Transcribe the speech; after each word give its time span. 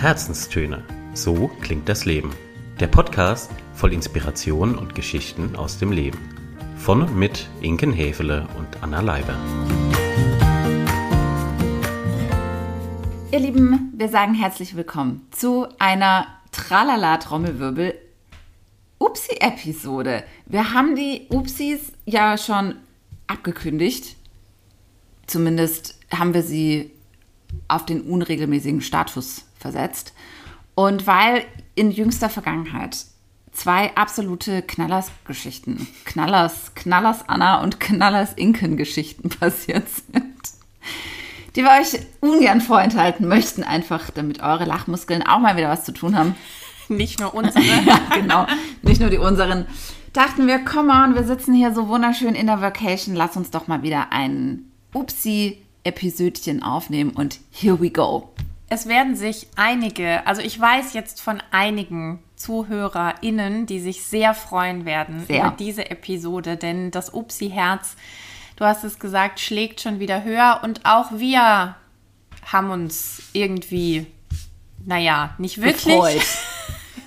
Herzenstöne. 0.00 0.82
So 1.12 1.48
klingt 1.60 1.86
das 1.86 2.06
Leben. 2.06 2.30
Der 2.80 2.86
Podcast 2.86 3.50
voll 3.74 3.92
Inspiration 3.92 4.78
und 4.78 4.94
Geschichten 4.94 5.56
aus 5.56 5.78
dem 5.78 5.92
Leben. 5.92 6.18
Von 6.78 7.02
und 7.02 7.14
mit 7.14 7.46
Inken 7.60 7.92
Hefele 7.92 8.48
und 8.56 8.82
Anna 8.82 9.02
Leiber. 9.02 9.36
Ihr 13.30 13.40
Lieben, 13.40 13.92
wir 13.94 14.08
sagen 14.08 14.32
herzlich 14.32 14.74
willkommen 14.74 15.26
zu 15.32 15.68
einer 15.78 16.28
Tralala-Trommelwirbel 16.52 17.92
Upsi-Episode. 18.98 20.24
Wir 20.46 20.72
haben 20.72 20.96
die 20.96 21.26
Upsis 21.28 21.92
ja 22.06 22.38
schon 22.38 22.76
abgekündigt. 23.26 24.16
Zumindest 25.26 25.98
haben 26.10 26.32
wir 26.32 26.42
sie 26.42 26.90
auf 27.68 27.84
den 27.84 28.00
unregelmäßigen 28.00 28.80
Status 28.80 29.44
versetzt. 29.60 30.12
Und 30.74 31.06
weil 31.06 31.44
in 31.74 31.90
jüngster 31.90 32.28
Vergangenheit 32.28 32.96
zwei 33.52 33.94
absolute 33.96 34.62
Knallers-Geschichten, 34.62 35.86
Knallers, 36.04 36.74
Knallers 36.74 37.28
Anna 37.28 37.62
und 37.62 37.80
Knallers 37.80 38.32
Inken-Geschichten 38.34 39.28
passiert 39.40 39.88
sind, 39.88 40.34
die 41.56 41.62
wir 41.62 41.70
euch 41.70 42.00
ungern 42.20 42.60
vorenthalten 42.60 43.28
möchten, 43.28 43.64
einfach 43.64 44.10
damit 44.10 44.42
eure 44.42 44.64
Lachmuskeln 44.64 45.26
auch 45.26 45.40
mal 45.40 45.56
wieder 45.56 45.68
was 45.68 45.84
zu 45.84 45.92
tun 45.92 46.16
haben. 46.16 46.34
Nicht 46.88 47.20
nur 47.20 47.34
unsere. 47.34 47.64
ja, 47.86 48.00
genau, 48.14 48.46
nicht 48.82 49.00
nur 49.00 49.10
die 49.10 49.18
unseren. 49.18 49.66
Dachten 50.12 50.48
wir, 50.48 50.58
come 50.64 50.92
on, 50.92 51.14
wir 51.14 51.22
sitzen 51.24 51.54
hier 51.54 51.72
so 51.72 51.86
wunderschön 51.86 52.34
in 52.34 52.46
der 52.46 52.60
Vacation, 52.60 53.14
lass 53.14 53.36
uns 53.36 53.50
doch 53.50 53.68
mal 53.68 53.82
wieder 53.82 54.10
ein 54.10 54.64
Upsi-Episödchen 54.92 56.64
aufnehmen 56.64 57.10
und 57.10 57.38
here 57.52 57.80
we 57.80 57.90
go. 57.90 58.32
Es 58.72 58.86
werden 58.86 59.16
sich 59.16 59.48
einige, 59.56 60.24
also 60.28 60.40
ich 60.40 60.58
weiß 60.58 60.92
jetzt 60.92 61.20
von 61.20 61.42
einigen 61.50 62.22
ZuhörerInnen, 62.36 63.66
die 63.66 63.80
sich 63.80 64.04
sehr 64.04 64.32
freuen 64.32 64.84
werden 64.84 65.26
Sehr. 65.26 65.40
über 65.40 65.56
diese 65.58 65.90
Episode, 65.90 66.56
denn 66.56 66.92
das 66.92 67.12
Upsi-Herz, 67.12 67.96
du 68.54 68.64
hast 68.64 68.84
es 68.84 69.00
gesagt, 69.00 69.40
schlägt 69.40 69.80
schon 69.80 69.98
wieder 69.98 70.22
höher 70.22 70.60
und 70.62 70.86
auch 70.86 71.10
wir 71.10 71.74
haben 72.46 72.70
uns 72.70 73.24
irgendwie, 73.32 74.06
naja, 74.86 75.34
nicht 75.38 75.60
wirklich. 75.60 75.96
Gefreut. 75.96 76.22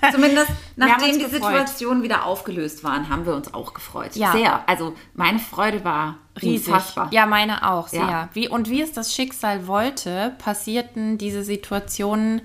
Zumindest 0.12 0.48
nachdem 0.76 1.18
die. 1.18 1.24
Situationen 1.24 2.02
wieder 2.02 2.24
aufgelöst 2.24 2.84
waren, 2.84 3.08
haben 3.08 3.26
wir 3.26 3.34
uns 3.34 3.52
auch 3.54 3.74
gefreut. 3.74 4.14
Ja. 4.14 4.32
Sehr. 4.32 4.68
Also 4.68 4.94
meine 5.14 5.38
Freude 5.38 5.84
war 5.84 6.18
Riesig. 6.40 6.68
unfassbar. 6.68 7.08
Ja, 7.12 7.26
meine 7.26 7.70
auch, 7.70 7.88
sehr. 7.88 8.00
Ja. 8.00 8.28
Wie, 8.32 8.48
und 8.48 8.70
wie 8.70 8.82
es 8.82 8.92
das 8.92 9.14
Schicksal 9.14 9.66
wollte, 9.66 10.34
passierten 10.38 11.18
diese 11.18 11.44
Situationen 11.44 12.42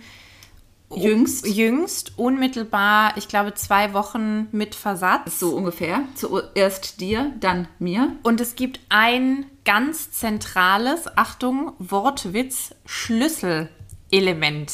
Jüngst, 0.96 1.46
jüngst, 1.48 2.14
unmittelbar, 2.18 3.16
ich 3.16 3.28
glaube, 3.28 3.54
zwei 3.54 3.94
Wochen 3.94 4.48
mit 4.52 4.74
Versatz. 4.74 5.40
so 5.40 5.56
ungefähr. 5.56 6.02
Zuerst 6.16 7.00
dir, 7.00 7.32
dann 7.40 7.68
mir. 7.78 8.16
Und 8.24 8.42
es 8.42 8.56
gibt 8.56 8.80
ein 8.90 9.46
ganz 9.66 10.12
zentrales, 10.12 11.06
Achtung, 11.16 11.74
Wortwitz, 11.78 12.74
Schlüsselelement 12.86 14.72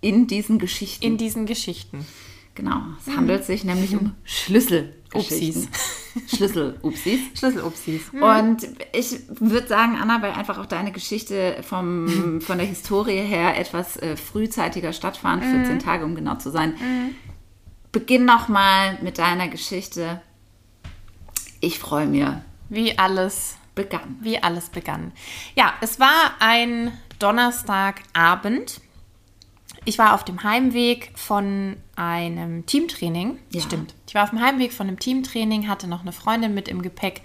In 0.00 0.26
diesen 0.26 0.58
Geschichten. 0.58 1.04
in 1.04 1.16
diesen 1.16 1.46
Geschichten. 1.46 2.06
genau. 2.54 2.80
Es 3.04 3.14
handelt 3.14 3.44
sich 3.44 3.64
nämlich 3.64 3.94
um 3.96 4.14
Schlüssel-Upsis. 4.24 5.68
Schlüssel-Upsis. 6.34 7.20
Schlüsselupsis. 7.34 8.02
Und 8.12 8.68
ich 8.92 9.20
würde 9.40 9.68
sagen, 9.68 9.96
Anna, 10.00 10.20
weil 10.22 10.32
einfach 10.32 10.58
auch 10.58 10.66
deine 10.66 10.92
Geschichte 10.92 11.62
vom, 11.62 12.40
von 12.40 12.58
der 12.58 12.66
Historie 12.66 13.20
her 13.20 13.58
etwas 13.58 13.96
äh, 13.96 14.16
frühzeitiger 14.16 14.92
stattfand, 14.92 15.44
14 15.44 15.78
Tage 15.78 16.04
um 16.04 16.14
genau 16.14 16.36
zu 16.36 16.50
sein. 16.50 16.74
Beginn 17.92 18.24
noch 18.24 18.48
mal 18.48 18.98
mit 19.02 19.18
deiner 19.18 19.48
Geschichte. 19.48 20.20
Ich 21.60 21.78
freue 21.78 22.06
mich. 22.06 22.26
Wie 22.68 22.98
alles 22.98 23.56
Begann. 23.74 24.16
wie 24.20 24.42
alles 24.42 24.68
begann. 24.70 25.12
Ja, 25.54 25.72
es 25.80 26.00
war 26.00 26.34
ein 26.40 26.92
Donnerstagabend. 27.18 28.80
Ich 29.84 29.98
war 29.98 30.14
auf 30.14 30.24
dem 30.24 30.42
Heimweg 30.42 31.10
von 31.14 31.76
einem 31.96 32.66
Teamtraining. 32.66 33.38
Ja. 33.52 33.60
Stimmt. 33.60 33.94
Ich 34.06 34.14
war 34.14 34.24
auf 34.24 34.30
dem 34.30 34.40
Heimweg 34.40 34.72
von 34.72 34.88
einem 34.88 34.98
Teamtraining, 34.98 35.68
hatte 35.68 35.88
noch 35.88 36.02
eine 36.02 36.12
Freundin 36.12 36.54
mit 36.54 36.68
im 36.68 36.82
Gepäck, 36.82 37.22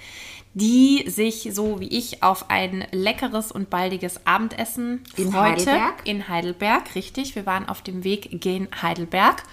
die 0.53 1.09
sich 1.09 1.49
so 1.51 1.79
wie 1.79 1.87
ich 1.87 2.23
auf 2.23 2.49
ein 2.49 2.85
leckeres 2.91 3.51
und 3.51 3.69
baldiges 3.69 4.25
Abendessen 4.25 5.03
In 5.15 5.31
freute. 5.31 5.71
Heidelberg? 5.71 5.93
In 6.05 6.27
Heidelberg, 6.27 6.95
richtig. 6.95 7.35
Wir 7.35 7.45
waren 7.45 7.67
auf 7.67 7.81
dem 7.81 8.03
Weg 8.03 8.41
gen 8.41 8.67
Heidelberg. 8.81 9.43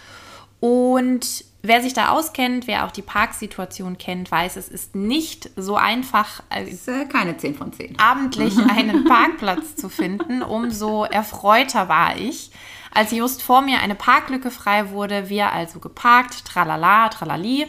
Und 0.60 1.44
wer 1.62 1.82
sich 1.82 1.92
da 1.92 2.08
auskennt, 2.10 2.66
wer 2.66 2.86
auch 2.86 2.90
die 2.90 3.02
Parksituation 3.02 3.98
kennt, 3.98 4.30
weiß, 4.30 4.56
es 4.56 4.68
ist 4.68 4.94
nicht 4.94 5.50
so 5.56 5.76
einfach, 5.76 6.42
äh, 6.50 6.64
Ist 6.64 6.88
äh, 6.88 7.04
keine 7.06 7.36
10 7.36 7.54
von 7.54 7.72
10. 7.72 7.98
abendlich 7.98 8.56
einen 8.70 9.04
Parkplatz 9.04 9.76
zu 9.76 9.88
finden. 9.88 10.42
Umso 10.42 11.04
erfreuter 11.04 11.88
war 11.88 12.16
ich, 12.16 12.50
als 12.92 13.12
just 13.12 13.42
vor 13.42 13.62
mir 13.62 13.80
eine 13.80 13.94
Parklücke 13.94 14.50
frei 14.50 14.90
wurde. 14.90 15.28
Wir 15.28 15.52
also 15.52 15.78
geparkt, 15.80 16.44
tralala, 16.44 17.08
tralali, 17.08 17.66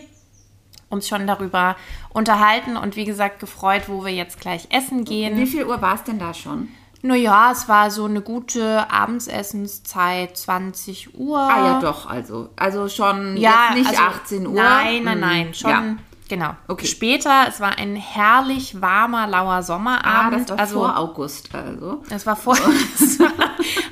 uns 0.90 1.08
schon 1.08 1.28
darüber 1.28 1.76
unterhalten 2.10 2.78
und 2.78 2.96
wie 2.96 3.06
gesagt 3.06 3.40
gefreut, 3.40 3.84
wo 3.88 4.04
wir 4.06 4.14
jetzt 4.14 4.40
gleich 4.40 4.68
essen 4.72 5.06
gehen. 5.06 5.38
Wie 5.38 5.48
viel 5.48 5.66
Uhr 5.66 5.82
war 5.82 5.96
es 5.96 6.04
denn 6.04 6.20
da 6.20 6.34
schon? 6.34 6.70
Naja, 7.04 7.52
es 7.52 7.68
war 7.68 7.90
so 7.90 8.06
eine 8.06 8.22
gute 8.22 8.90
Abendsessenszeit, 8.92 10.38
20 10.38 11.18
Uhr. 11.20 11.40
Ah 11.40 11.66
ja, 11.66 11.80
doch, 11.80 12.08
also. 12.08 12.50
Also 12.56 12.88
schon 12.90 13.38
Ja, 13.38 13.70
jetzt 13.76 13.78
nicht 13.78 14.00
also, 14.00 14.02
18 14.20 14.48
Uhr. 14.48 14.54
Nein, 14.54 15.04
nein, 15.04 15.14
Hm, 15.14 15.20
nein, 15.20 15.54
schon. 15.54 15.70
Ja. 15.70 15.84
Genau. 16.30 16.56
Okay. 16.70 16.86
Später, 16.86 17.48
es 17.50 17.60
war 17.60 17.78
ein 17.78 17.96
herrlich 17.98 18.80
warmer, 18.80 19.28
lauer 19.28 19.56
Ah, 19.56 19.62
Sommerabend. 19.62 20.50
das 20.50 20.52
war 20.52 20.60
also, 20.60 20.80
vor 20.80 20.98
August, 20.98 21.54
also. 21.54 22.04
Es 22.10 22.26
war 22.26 22.36
vor, 22.38 22.56
es 22.96 23.20
war 23.20 23.32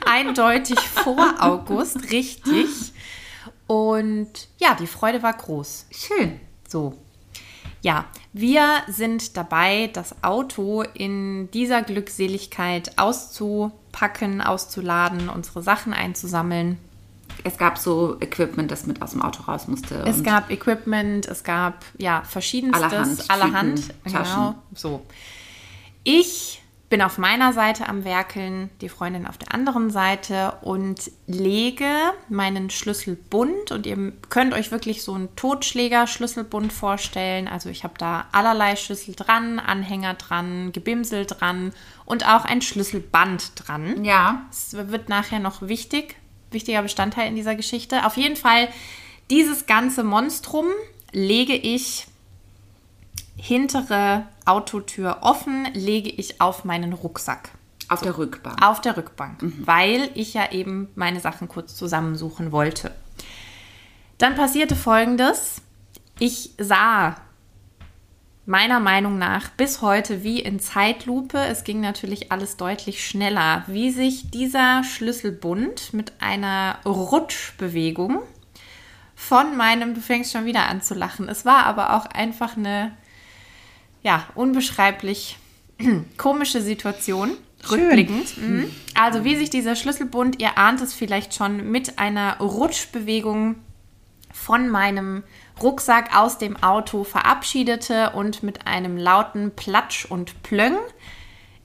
eindeutig 0.09 0.79
vor 0.79 1.33
August, 1.39 2.11
richtig. 2.11 2.93
Und 3.67 4.29
ja, 4.57 4.73
die 4.73 4.87
Freude 4.87 5.21
war 5.21 5.33
groß. 5.33 5.87
Schön. 5.91 6.39
So. 6.67 6.93
Ja, 7.81 8.05
wir 8.33 8.67
sind 8.87 9.37
dabei, 9.37 9.89
das 9.93 10.23
Auto 10.23 10.81
in 10.81 11.49
dieser 11.51 11.81
Glückseligkeit 11.81 12.97
auszupacken, 12.97 14.41
auszuladen, 14.41 15.29
unsere 15.29 15.63
Sachen 15.63 15.93
einzusammeln. 15.93 16.77
Es 17.43 17.57
gab 17.57 17.77
so 17.77 18.17
Equipment, 18.19 18.69
das 18.69 18.85
mit 18.85 19.01
aus 19.01 19.11
dem 19.11 19.21
Auto 19.21 19.43
raus 19.43 19.67
musste. 19.67 20.03
Es 20.05 20.23
gab 20.23 20.51
Equipment, 20.51 21.25
es 21.25 21.43
gab 21.43 21.85
ja 21.97 22.21
verschiedenstes, 22.23 22.83
Allerhand 22.83 23.31
allerhand, 23.31 23.75
Tüten, 23.77 24.03
genau, 24.03 24.17
Taschen. 24.17 24.55
so. 24.75 25.05
Ich 26.03 26.61
bin 26.89 27.03
auf 27.03 27.19
meiner 27.19 27.53
Seite 27.53 27.87
am 27.87 28.03
Werkeln, 28.03 28.71
die 28.81 28.89
Freundin 28.89 29.27
auf 29.27 29.37
der 29.37 29.53
anderen 29.53 29.91
Seite 29.91 30.53
und 30.61 31.11
lege 31.27 31.85
meinen 32.29 32.71
Schlüsselbund 32.71 33.71
und 33.71 33.85
ihr 33.85 34.11
könnt 34.29 34.53
euch 34.53 34.71
wirklich 34.71 35.03
so 35.03 35.13
einen 35.13 35.35
Totschläger-Schlüsselbund 35.35 36.73
vorstellen. 36.73 37.47
Also 37.47 37.69
ich 37.69 37.83
habe 37.83 37.93
da 37.99 38.25
allerlei 38.31 38.75
Schlüssel 38.75 39.13
dran, 39.13 39.59
Anhänger 39.59 40.15
dran, 40.15 40.71
Gebimsel 40.71 41.27
dran 41.27 41.73
und 42.05 42.27
auch 42.27 42.45
ein 42.45 42.63
Schlüsselband 42.63 43.51
dran. 43.55 44.03
Ja, 44.03 44.47
Das 44.49 44.73
wird 44.73 45.09
nachher 45.09 45.39
noch 45.39 45.61
wichtig, 45.61 46.15
wichtiger 46.49 46.81
Bestandteil 46.81 47.27
in 47.27 47.35
dieser 47.35 47.53
Geschichte. 47.55 48.03
Auf 48.07 48.17
jeden 48.17 48.35
Fall, 48.35 48.67
dieses 49.29 49.67
ganze 49.67 50.03
Monstrum 50.03 50.65
lege 51.11 51.55
ich 51.55 52.07
hintere 53.37 54.25
Autotür 54.49 55.19
offen, 55.21 55.67
lege 55.73 56.09
ich 56.09 56.41
auf 56.41 56.65
meinen 56.65 56.93
Rucksack. 56.93 57.51
auf 57.87 58.01
der 58.01 58.17
Rückbank. 58.17 58.61
Auf 58.63 58.81
der 58.81 58.97
Rückbank, 58.97 59.41
weil 59.59 60.09
ich 60.13 60.33
ja 60.33 60.51
eben 60.51 60.89
meine 60.95 61.19
Sachen 61.19 61.47
kurz 61.47 61.75
zusammensuchen 61.75 62.51
wollte. 62.51 62.91
Dann 64.17 64.35
passierte 64.35 64.75
folgendes. 64.75 65.61
Ich 66.19 66.51
sah 66.57 67.15
meiner 68.45 68.79
Meinung 68.79 69.17
nach 69.19 69.49
bis 69.51 69.81
heute 69.81 70.23
wie 70.23 70.39
in 70.39 70.59
Zeitlupe, 70.59 71.37
es 71.37 71.63
ging 71.63 71.81
natürlich 71.81 72.31
alles 72.31 72.57
deutlich 72.57 73.05
schneller, 73.05 73.63
wie 73.67 73.91
sich 73.91 74.31
dieser 74.31 74.83
Schlüsselbund 74.83 75.93
mit 75.93 76.13
einer 76.19 76.79
Rutschbewegung 76.83 78.23
von 79.15 79.55
meinem, 79.55 79.93
du 79.93 80.01
fängst 80.01 80.31
schon 80.31 80.45
wieder 80.45 80.67
an 80.67 80.81
zu 80.81 80.95
lachen. 80.95 81.29
Es 81.29 81.45
war 81.45 81.65
aber 81.65 81.93
auch 81.95 82.07
einfach 82.07 82.57
eine, 82.57 82.91
ja, 84.03 84.27
unbeschreiblich 84.35 85.37
komische 86.17 86.61
Situation. 86.61 87.31
Rückblickend. 87.69 88.37
Mhm. 88.37 88.71
Also 88.95 89.25
wie 89.25 89.35
sich 89.35 89.49
dieser 89.49 89.75
Schlüsselbund, 89.75 90.39
ihr 90.41 90.57
ahnt 90.57 90.81
es 90.81 90.93
vielleicht 90.93 91.33
schon, 91.33 91.71
mit 91.71 91.99
einer 91.99 92.37
Rutschbewegung 92.39 93.55
von 94.31 94.69
meinem 94.69 95.23
Rucksack 95.61 96.15
aus 96.15 96.37
dem 96.37 96.55
Auto 96.63 97.03
verabschiedete 97.03 98.11
und 98.11 98.43
mit 98.43 98.65
einem 98.65 98.95
lauten 98.95 99.51
Platsch 99.51 100.05
und 100.05 100.41
Plöng 100.43 100.77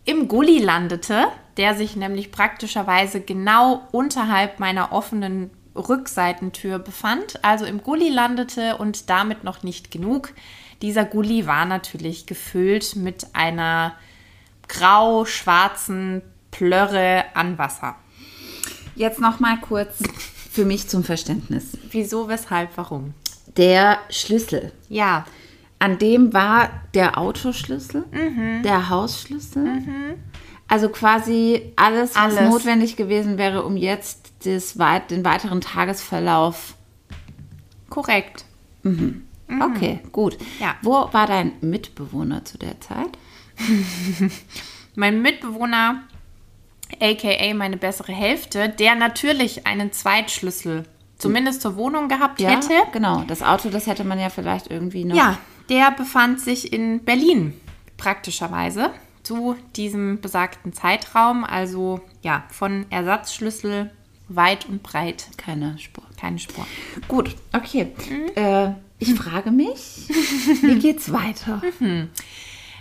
im 0.05 0.29
Gully 0.29 0.59
landete, 0.59 1.29
der 1.57 1.75
sich 1.75 1.97
nämlich 1.97 2.31
praktischerweise 2.33 3.21
genau 3.21 3.87
unterhalb 3.93 4.61
meiner 4.61 4.93
offenen 4.93 5.51
Rückseitentür 5.75 6.79
befand, 6.79 7.43
also 7.43 7.65
im 7.65 7.83
Gully 7.83 8.11
landete 8.11 8.77
und 8.77 9.09
damit 9.11 9.45
noch 9.45 9.63
nicht 9.63 9.91
genug. 9.91 10.33
Dieser 10.85 11.07
Gully 11.07 11.47
war 11.47 11.65
natürlich 11.65 12.27
gefüllt 12.27 12.95
mit 12.95 13.29
einer 13.33 13.95
grau-schwarzen 14.69 16.21
Plörre 16.51 17.25
an 17.33 17.57
Wasser. 17.57 17.97
Jetzt 18.95 19.19
noch 19.19 19.41
mal 19.41 19.59
kurz 19.63 20.03
für 20.51 20.67
mich 20.67 20.87
zum 20.87 21.03
Verständnis. 21.03 21.79
Wieso, 21.91 22.29
weshalb, 22.29 22.77
warum? 22.77 23.15
Der 23.57 23.97
Schlüssel. 24.11 24.73
Ja, 24.91 25.25
An 25.79 25.97
dem 25.97 26.35
war 26.35 26.69
der 26.93 27.17
Autoschlüssel, 27.17 28.05
der 28.63 28.91
Hausschlüssel. 28.91 30.17
Also 30.69 30.91
quasi 30.91 31.73
alles, 31.77 32.11
was 32.15 32.37
Alles. 32.37 32.51
notwendig 32.51 32.97
gewesen 32.97 33.39
wäre, 33.39 33.65
um 33.65 33.79
jetzt 33.79 34.33
das, 34.45 34.75
den 35.11 35.25
weiteren 35.25 35.63
Tagesverlauf. 35.63 36.75
korrekt. 37.89 38.45
Okay, 39.63 40.01
gut. 40.13 40.37
Ja. 40.61 40.77
Wo 40.83 41.09
war 41.13 41.27
dein 41.27 41.53
Mitbewohner 41.61 42.45
zu 42.45 42.59
der 42.59 42.81
Zeit? 42.81 43.19
Mein 44.95 45.23
Mitbewohner, 45.23 46.03
aka 47.01 47.55
meine 47.55 47.77
bessere 47.77 48.13
Hälfte, 48.13 48.69
der 48.69 48.95
natürlich 48.95 49.67
einen 49.67 49.93
Zweitschlüssel 49.93 50.85
zumindest 51.19 51.63
zur 51.63 51.77
Wohnung 51.77 52.09
gehabt 52.09 52.41
hätte. 52.41 52.73
genau. 52.93 53.25
Das 53.27 53.43
Auto, 53.43 53.71
das 53.71 53.87
hätte 53.87 54.05
man 54.05 54.21
ja 54.21 54.29
vielleicht 54.29 54.71
irgendwie 54.71 55.05
noch. 55.05 55.17
Ja, 55.17 55.39
der 55.69 55.91
befand 55.93 56.41
sich 56.41 56.73
in 56.73 57.05
Berlin, 57.05 57.55
praktischerweise, 57.97 58.91
zu 59.23 59.57
diesem 59.77 60.21
besagten 60.21 60.73
Zeitraum. 60.73 61.45
Also 61.45 62.01
ja, 62.23 62.45
von 62.51 62.87
Ersatzschlüssel 62.91 63.91
weit 64.29 64.69
und 64.69 64.83
breit 64.83 65.27
Keine 65.37 65.79
Spur. 65.79 66.05
keine 66.21 66.39
Spur. 66.39 66.67
Gut, 67.09 67.35
okay. 67.53 67.93
Mhm. 68.09 68.31
Äh, 68.35 68.75
ich 69.09 69.15
frage 69.15 69.51
mich, 69.51 70.09
wie 70.63 70.79
geht's 70.79 71.13
weiter? 71.13 71.61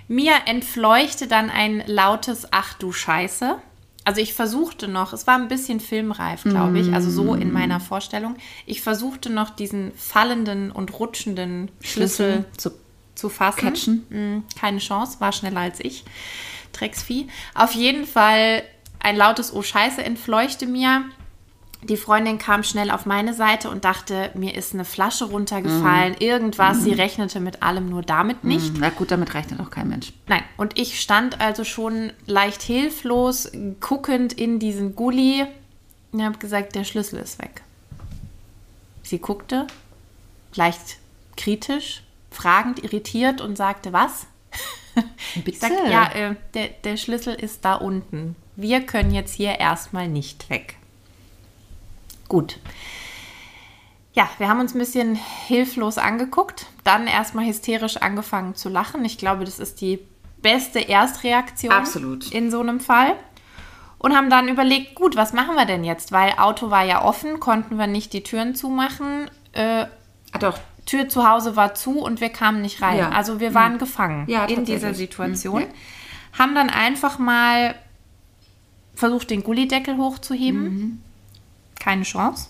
Mir 0.08 0.34
entfleuchte 0.46 1.28
dann 1.28 1.50
ein 1.50 1.84
lautes 1.86 2.48
Ach 2.52 2.74
du 2.76 2.92
Scheiße. 2.92 3.58
Also 4.06 4.20
ich 4.20 4.34
versuchte 4.34 4.90
noch, 4.90 5.14
es 5.14 5.28
war 5.28 5.36
ein 5.36 5.48
bisschen 5.48 5.80
filmreif, 5.80 6.44
glaube 6.44 6.80
ich, 6.80 6.94
also 6.94 7.10
so 7.10 7.36
in 7.36 7.54
meiner 7.54 7.80
Vorstellung. 7.80 8.36
Ich 8.66 8.82
versuchte 8.82 9.30
noch 9.30 9.50
diesen 9.50 9.94
fallenden 9.96 10.72
und 10.72 11.00
rutschenden 11.00 11.72
Schlüssel 11.82 12.46
zu 12.58 12.72
zu 13.16 13.30
fassen. 13.30 13.60
catchen. 13.60 14.06
Mm, 14.10 14.44
Keine 14.60 14.80
Chance, 14.80 15.20
war 15.20 15.32
schneller 15.32 15.62
als 15.62 15.80
ich. 15.80 16.04
Drecksvieh. 16.74 17.28
Auf 17.54 17.74
jeden 17.74 18.06
Fall 18.06 18.64
ein 19.00 19.16
lautes 19.16 19.54
Oh 19.54 19.62
Scheiße 19.62 20.04
entfleuchte 20.04 20.66
mir. 20.66 21.06
Die 21.90 21.98
Freundin 21.98 22.38
kam 22.38 22.64
schnell 22.64 22.92
auf 22.92 23.06
meine 23.06 23.34
Seite 23.34 23.70
und 23.70 23.84
dachte, 23.84 24.32
mir 24.36 24.56
ist 24.56 24.74
eine 24.74 24.86
Flasche 24.86 25.26
runtergefallen, 25.26 26.16
irgendwas. 26.20 26.82
Sie 26.82 26.94
rechnete 26.94 27.40
mit 27.40 27.62
allem, 27.62 27.90
nur 27.90 28.02
damit 28.02 28.44
nicht. 28.44 28.74
Na 28.78 28.90
gut, 28.90 29.12
damit 29.12 29.34
rechnet 29.34 29.60
auch 29.60 29.70
kein 29.70 29.90
Mensch. 29.90 30.14
Nein, 30.28 30.44
und 30.58 30.80
ich 30.80 31.02
stand 31.02 31.42
also 31.42 31.64
schon 31.64 32.14
leicht 32.26 32.62
hilflos, 32.62 33.52
guckend 33.82 34.34
in 34.34 34.60
diesen 34.60 34.96
Gully 34.96 35.46
und 36.12 36.24
habe 36.24 36.38
gesagt, 36.38 36.76
der 36.76 36.86
Schlüssel 36.86 37.20
ist 37.20 37.42
weg. 37.42 37.62
Sie 39.02 39.20
guckte, 39.20 39.68
leicht 40.56 40.98
kritisch, 41.36 42.04
fragend, 42.32 42.84
irritiert 42.84 43.42
und 43.42 43.58
sagte, 43.58 43.92
was? 43.92 44.28
Bitte? 45.44 45.60
sag, 45.60 45.72
ja, 45.90 46.12
äh, 46.14 46.36
der, 46.54 46.70
der 46.70 46.98
Schlüssel 46.98 47.34
ist 47.34 47.66
da 47.66 47.76
unten. 47.76 48.36
Wir 48.56 48.82
können 48.82 49.14
jetzt 49.14 49.34
hier 49.34 49.60
erstmal 49.60 50.08
nicht 50.08 50.50
weg. 50.50 50.78
Gut. 52.34 52.58
Ja, 54.14 54.28
wir 54.40 54.50
haben 54.50 54.60
uns 54.60 54.74
ein 54.74 54.80
bisschen 54.80 55.14
hilflos 55.46 56.00
angeguckt, 56.00 56.66
dann 56.84 57.06
erstmal 57.06 57.46
hysterisch 57.46 57.98
angefangen 57.98 58.56
zu 58.56 58.70
lachen. 58.70 59.06
Ich 59.06 59.20
glaube, 59.20 59.46
das 59.46 59.60
ist 59.60 59.82
die 59.82 60.00
beste 60.42 60.80
Erstreaktion 60.80 61.72
Absolut. 61.72 62.32
in 62.32 62.50
so 62.50 62.60
einem 62.60 62.80
Fall. 62.80 63.14
Und 64.00 64.16
haben 64.16 64.32
dann 64.32 64.48
überlegt, 64.48 64.96
gut, 64.96 65.16
was 65.16 65.34
machen 65.34 65.54
wir 65.56 65.66
denn 65.66 65.84
jetzt? 65.84 66.12
Weil 66.12 66.32
Auto 66.40 66.72
war 66.72 66.84
ja 66.84 67.04
offen, 67.04 67.40
konnten 67.40 67.78
wir 67.78 67.86
nicht 67.86 68.14
die 68.14 68.24
Türen 68.24 68.56
zumachen. 68.56 69.30
Äh, 69.52 69.86
Ah, 70.32 70.40
doch. 70.40 70.58
Tür 70.88 71.08
zu 71.10 71.30
Hause 71.30 71.56
war 71.56 71.76
zu 71.76 72.00
und 72.00 72.20
wir 72.20 72.30
kamen 72.30 72.64
nicht 72.64 72.82
rein. 72.82 72.98
Ja. 72.98 73.10
Also 73.12 73.40
wir 73.40 73.54
waren 73.54 73.78
gefangen 73.78 74.26
Ja, 74.28 74.46
in 74.46 74.66
dieser 74.66 74.88
tatsächlich. 74.88 74.98
Situation. 75.12 75.62
Mhm. 75.62 76.40
Haben 76.40 76.56
dann 76.56 76.72
einfach 76.72 77.20
mal 77.20 77.76
versucht, 78.96 79.30
den 79.30 79.44
Gullideckel 79.44 79.98
hochzuheben. 79.98 80.64
Mhm. 80.64 81.02
Keine 81.84 82.04
Chance. 82.04 82.48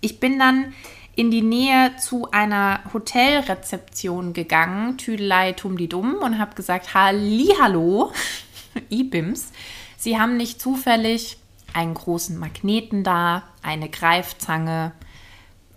Ich 0.00 0.20
bin 0.20 0.38
dann 0.38 0.72
in 1.14 1.30
die 1.30 1.42
Nähe 1.42 1.96
zu 1.96 2.30
einer 2.30 2.80
Hotelrezeption 2.94 4.32
gegangen, 4.32 4.96
Tüdelei 4.96 5.52
Tumdidum, 5.52 6.14
und 6.14 6.38
habe 6.38 6.54
gesagt, 6.54 6.94
Hallihallo, 6.94 8.12
Ibims. 8.88 9.52
Sie 9.98 10.18
haben 10.18 10.38
nicht 10.38 10.62
zufällig 10.62 11.36
einen 11.74 11.92
großen 11.92 12.38
Magneten 12.38 13.04
da, 13.04 13.42
eine 13.62 13.90
Greifzange, 13.90 14.92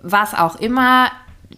was 0.01 0.33
auch 0.33 0.55
immer. 0.55 1.11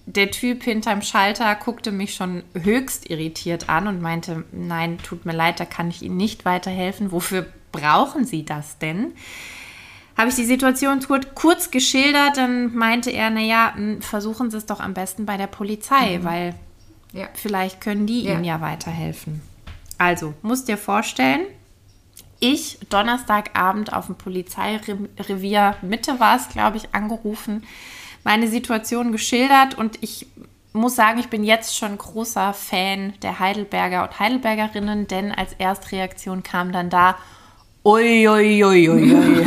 Der 0.08 0.32
Typ 0.32 0.64
hinterm 0.64 1.04
Schalter 1.04 1.54
guckte 1.56 1.92
mich 1.92 2.16
schon 2.16 2.44
höchst 2.54 3.08
irritiert 3.10 3.70
an 3.70 3.88
und 3.88 4.02
meinte, 4.02 4.46
nein, 4.52 4.98
tut 4.98 5.26
mir 5.26 5.34
leid, 5.34 5.60
da 5.60 5.66
kann 5.66 5.90
ich 5.90 6.02
Ihnen 6.02 6.18
nicht 6.18 6.46
weiterhelfen. 6.46 7.12
Wofür 7.12 7.46
brauchen 7.72 8.26
Sie 8.26 8.46
das 8.46 8.80
denn? 8.80 9.14
Habe 10.18 10.30
ich 10.30 10.36
die 10.36 10.46
Situation 10.46 11.00
kur- 11.00 11.20
kurz 11.34 11.72
geschildert, 11.72 12.38
dann 12.38 12.76
meinte 12.76 13.10
er, 13.10 13.30
naja, 13.30 13.74
m, 13.76 14.02
versuchen 14.02 14.52
Sie 14.52 14.58
es 14.58 14.66
doch 14.66 14.80
am 14.80 14.94
besten 14.94 15.26
bei 15.26 15.38
der 15.38 15.48
Polizei, 15.48 16.20
weil 16.22 16.54
Ja. 17.14 17.28
vielleicht 17.34 17.82
können 17.82 18.06
die 18.06 18.22
Ja. 18.24 18.34
Ihnen 18.34 18.44
ja 18.44 18.62
weiterhelfen. 18.62 19.42
Also, 19.98 20.34
musst 20.42 20.68
dir 20.68 20.78
vorstellen, 20.78 21.42
ich 22.40 22.78
Donnerstagabend 22.90 23.94
auf 23.94 24.08
dem 24.08 24.16
Polizeirevier, 24.16 25.78
Mitte 25.82 26.20
war 26.20 26.36
es, 26.36 26.50
glaube 26.50 26.78
ich, 26.78 26.94
angerufen, 26.94 27.64
meine 28.24 28.48
Situation 28.48 29.12
geschildert 29.12 29.78
und 29.78 29.98
ich 30.02 30.28
muss 30.74 30.96
sagen, 30.96 31.20
ich 31.20 31.28
bin 31.30 31.44
jetzt 31.44 31.78
schon 31.78 31.98
großer 31.98 32.54
Fan 32.54 33.14
der 33.22 33.40
Heidelberger 33.40 34.04
und 34.04 34.20
Heidelbergerinnen, 34.20 35.08
denn 35.08 35.32
als 35.32 35.54
Erstreaktion 35.54 36.42
kam 36.44 36.72
dann 36.72 36.90
da, 36.90 37.16
ui, 37.86 38.28
ui, 38.28 38.64
ui, 38.64 38.90
ui, 38.90 39.14
ui. 39.14 39.46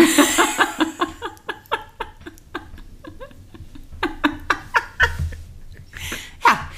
ja, 6.47 6.69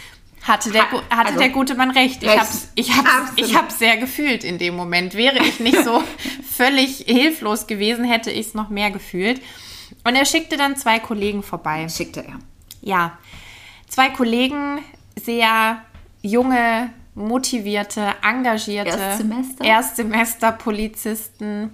hatte 0.48 0.70
der, 0.70 0.90
hatte 0.90 1.04
also- 1.10 1.38
der 1.38 1.48
gute 1.50 1.74
Mann 1.74 1.90
recht. 1.90 2.22
Ich 2.22 2.28
Recht. 2.28 2.40
hab's, 2.40 2.68
ich 2.74 2.96
hab's, 2.96 3.08
Absolut. 3.08 3.38
ich 3.50 3.54
hab's 3.56 3.78
sehr 3.78 3.96
gefühlt 3.98 4.44
in 4.44 4.58
dem 4.58 4.74
Moment. 4.74 5.14
Wäre 5.14 5.38
ich 5.38 5.60
nicht 5.60 5.82
so 5.84 6.02
völlig 6.50 7.04
hilflos 7.06 7.66
gewesen, 7.66 8.04
hätte 8.04 8.30
ich 8.30 8.48
es 8.48 8.54
noch 8.54 8.68
mehr 8.70 8.90
gefühlt. 8.90 9.40
Und 10.04 10.16
er 10.16 10.24
schickte 10.24 10.56
dann 10.56 10.76
zwei 10.76 10.98
Kollegen 10.98 11.42
vorbei. 11.42 11.88
Schickte 11.88 12.24
er. 12.26 12.38
Ja, 12.80 13.18
zwei 13.88 14.08
Kollegen, 14.10 14.78
sehr 15.16 15.82
junge, 16.22 16.90
motivierte, 17.14 18.14
engagierte 18.22 18.96
Erstsemester? 18.98 19.64
Erstsemester-Polizisten, 19.64 21.70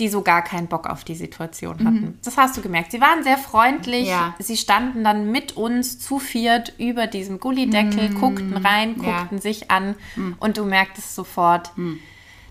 die 0.00 0.08
so 0.08 0.22
gar 0.22 0.42
keinen 0.42 0.66
Bock 0.66 0.88
auf 0.88 1.04
die 1.04 1.14
Situation 1.14 1.84
hatten. 1.84 2.18
Das 2.24 2.36
hast 2.36 2.56
du 2.56 2.62
gemerkt. 2.62 2.90
Sie 2.90 3.00
waren 3.00 3.22
sehr 3.22 3.38
freundlich. 3.38 4.08
Ja. 4.08 4.34
Sie 4.38 4.56
standen 4.56 5.04
dann 5.04 5.30
mit 5.30 5.56
uns 5.56 5.98
zu 6.00 6.18
viert 6.18 6.72
über 6.78 7.06
diesem 7.06 7.38
Gullideckel, 7.38 8.08
guckten 8.14 8.56
rein, 8.56 8.96
Ja. 9.00 9.18
guckten 9.20 9.38
sich 9.40 9.70
an 9.70 9.94
und 10.40 10.56
du 10.56 10.64
merktest 10.64 11.14
sofort, 11.14 11.70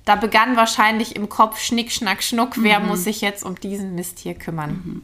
da 0.06 0.16
begann 0.16 0.56
wahrscheinlich 0.56 1.16
im 1.16 1.28
Kopf 1.28 1.60
Schnick, 1.60 1.92
Schnack, 1.92 2.24
Schnuck, 2.24 2.54
wer 2.64 2.80
muss 2.80 3.04
sich 3.04 3.22
jetzt 3.22 3.44
um 3.44 3.56
diesen 3.56 3.96
Mist 3.96 4.20
hier 4.20 4.36
kümmern. 4.36 5.02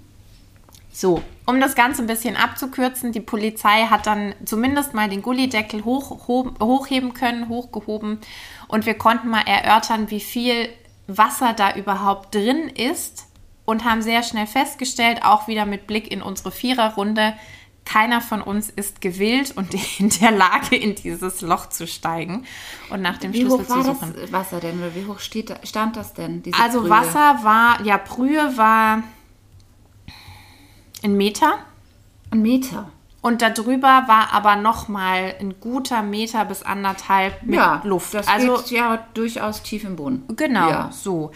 So, 0.92 1.22
um 1.46 1.60
das 1.60 1.76
Ganze 1.76 2.02
ein 2.04 2.08
bisschen 2.08 2.38
abzukürzen, 2.38 3.12
die 3.12 3.20
Polizei 3.20 3.88
hat 3.90 4.08
dann 4.08 4.34
zumindest 4.46 4.94
mal 4.94 5.10
den 5.10 5.22
Gullideckel 5.22 5.84
hoch, 5.84 6.28
ho 6.30 6.52
hochheben 6.62 7.14
können, 7.14 7.50
hochgehoben 7.50 8.20
und 8.70 8.86
wir 8.86 8.94
konnten 8.94 9.30
mal 9.30 9.42
erörtern, 9.46 10.10
wie 10.10 10.22
viel 10.22 10.70
Wasser 11.08 11.54
da 11.54 11.76
überhaupt 11.76 12.34
drin 12.34 12.70
ist 12.70 13.28
und 13.66 13.86
haben 13.86 14.02
sehr 14.02 14.24
schnell 14.24 14.48
festgestellt, 14.48 15.24
auch 15.24 15.48
wieder 15.48 15.66
mit 15.66 15.88
Blick 15.88 16.12
in 16.12 16.22
unsere 16.22 16.52
Viererrunde, 16.52 17.34
keiner 17.86 18.20
von 18.20 18.42
uns 18.42 18.70
ist 18.70 19.00
gewillt 19.00 19.56
und 19.56 19.74
in 20.00 20.10
der 20.10 20.32
Lage, 20.32 20.76
in 20.76 20.96
dieses 20.96 21.42
Loch 21.42 21.70
zu 21.70 21.88
steigen 21.88 22.46
und 22.90 23.02
nach 23.02 23.18
dem 23.18 23.34
Wie 23.34 23.42
Schlüssel 23.42 23.60
hoch 23.60 23.64
zu 23.64 23.76
war 23.76 23.84
suchen. 23.84 24.16
das 24.20 24.32
Wasser 24.32 24.60
denn? 24.60 24.82
Wie 24.96 25.06
hoch 25.06 25.20
steht, 25.20 25.54
stand 25.64 25.96
das 25.96 26.14
denn? 26.14 26.42
Also 26.60 26.82
Brühe? 26.82 26.90
Wasser 26.90 27.40
war, 27.44 27.82
ja, 27.86 27.98
Brühe 27.98 28.58
war 28.58 29.04
ein 31.04 31.16
Meter. 31.16 31.60
Ein 32.32 32.42
Meter. 32.42 32.92
Und 33.26 33.42
darüber 33.42 34.04
war 34.06 34.34
aber 34.34 34.56
noch 34.56 34.88
mal 34.88 35.34
ein 35.40 35.60
guter 35.60 36.04
Meter 36.04 36.46
bis 36.46 36.62
anderthalb 36.62 37.42
mit 37.42 37.56
ja, 37.56 37.82
Luft. 37.84 38.14
Das 38.14 38.28
also 38.28 38.58
geht 38.58 38.70
ja 38.70 39.08
durchaus 39.16 39.64
tief 39.64 39.84
im 39.84 39.96
Boden. 39.96 40.26
genau 40.36 40.70
Ja. 40.70 40.92
so. 40.92 41.32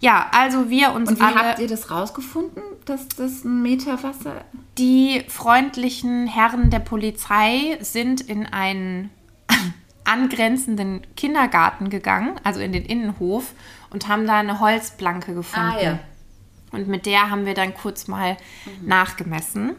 Ja, 0.00 0.30
also 0.32 0.70
wir 0.70 0.92
uns 0.92 1.10
Und 1.10 1.18
wie 1.18 1.22
alle 1.22 1.34
habt 1.34 1.58
ihr 1.58 1.68
das 1.68 1.90
rausgefunden, 1.90 2.62
dass 2.86 3.08
das 3.08 3.44
ein 3.44 3.60
Meter 3.60 4.02
Wasser 4.02 4.46
Die 4.78 5.22
freundlichen 5.28 6.26
Herren 6.26 6.70
der 6.70 6.78
Polizei 6.78 7.76
sind 7.82 8.22
in 8.22 8.46
einen 8.46 9.10
angrenzenden 10.04 11.02
Kindergarten 11.14 11.90
gegangen, 11.90 12.40
also 12.42 12.60
in 12.60 12.72
den 12.72 12.86
Innenhof, 12.86 13.52
und 13.90 14.08
haben 14.08 14.26
da 14.26 14.38
eine 14.38 14.60
Holzplanke 14.60 15.34
gefunden. 15.34 15.72
Ah, 15.76 15.82
ja. 15.82 15.98
Und 16.72 16.88
mit 16.88 17.04
der 17.04 17.28
haben 17.28 17.44
wir 17.44 17.52
dann 17.52 17.74
kurz 17.74 18.08
mal 18.08 18.38
nachgemessen. 18.80 19.76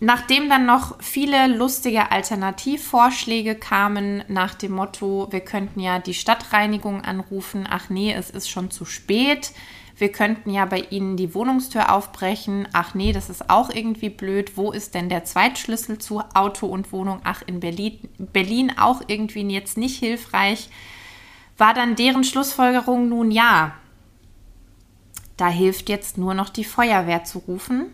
Nachdem 0.00 0.48
dann 0.48 0.66
noch 0.66 1.00
viele 1.00 1.46
lustige 1.46 2.10
Alternativvorschläge 2.10 3.54
kamen 3.54 4.24
nach 4.28 4.54
dem 4.54 4.72
Motto, 4.72 5.28
wir 5.30 5.40
könnten 5.40 5.80
ja 5.80 5.98
die 5.98 6.14
Stadtreinigung 6.14 7.02
anrufen, 7.02 7.66
ach 7.68 7.88
nee, 7.90 8.12
es 8.12 8.28
ist 8.28 8.50
schon 8.50 8.70
zu 8.70 8.84
spät. 8.84 9.52
Wir 9.96 10.10
könnten 10.10 10.50
ja 10.50 10.64
bei 10.64 10.80
Ihnen 10.90 11.16
die 11.16 11.34
Wohnungstür 11.34 11.92
aufbrechen. 11.92 12.66
Ach 12.72 12.94
nee, 12.94 13.12
das 13.12 13.30
ist 13.30 13.48
auch 13.48 13.70
irgendwie 13.70 14.10
blöd. 14.10 14.56
Wo 14.56 14.72
ist 14.72 14.94
denn 14.94 15.08
der 15.08 15.24
Zweitschlüssel 15.24 15.98
zu 15.98 16.20
Auto 16.34 16.66
und 16.66 16.90
Wohnung? 16.92 17.20
Ach, 17.22 17.42
in 17.46 17.60
Berlin, 17.60 18.00
Berlin 18.18 18.72
auch 18.76 19.02
irgendwie 19.06 19.42
jetzt 19.42 19.76
nicht 19.76 19.98
hilfreich. 20.00 20.68
War 21.56 21.74
dann 21.74 21.94
deren 21.94 22.24
Schlussfolgerung 22.24 23.08
nun 23.08 23.30
ja. 23.30 23.76
Da 25.36 25.48
hilft 25.48 25.88
jetzt 25.88 26.18
nur 26.18 26.34
noch 26.34 26.48
die 26.48 26.64
Feuerwehr 26.64 27.22
zu 27.22 27.38
rufen. 27.38 27.86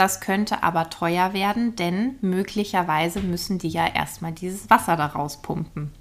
Das 0.00 0.22
könnte 0.22 0.62
aber 0.62 0.88
teuer 0.88 1.34
werden, 1.34 1.76
denn 1.76 2.16
möglicherweise 2.22 3.20
müssen 3.20 3.58
die 3.58 3.68
ja 3.68 3.86
erstmal 3.86 4.32
dieses 4.32 4.70
Wasser 4.70 4.96
da 4.96 5.04
rauspumpen. 5.04 5.92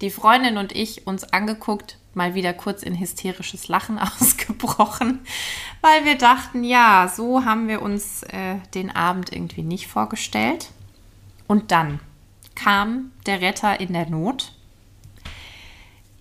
Die 0.00 0.10
Freundin 0.10 0.56
und 0.56 0.70
ich 0.70 1.04
uns 1.04 1.24
angeguckt, 1.24 1.98
mal 2.14 2.36
wieder 2.36 2.52
kurz 2.52 2.84
in 2.84 2.96
hysterisches 2.96 3.66
Lachen 3.66 3.98
ausgebrochen, 4.20 5.18
weil 5.80 6.04
wir 6.04 6.16
dachten, 6.16 6.62
ja, 6.62 7.12
so 7.12 7.44
haben 7.44 7.66
wir 7.66 7.82
uns 7.82 8.22
äh, 8.22 8.58
den 8.72 8.94
Abend 8.94 9.32
irgendwie 9.32 9.62
nicht 9.62 9.88
vorgestellt. 9.88 10.70
Und 11.48 11.72
dann 11.72 11.98
kam 12.54 13.10
der 13.26 13.40
Retter 13.40 13.80
in 13.80 13.94
der 13.94 14.08
Not 14.08 14.52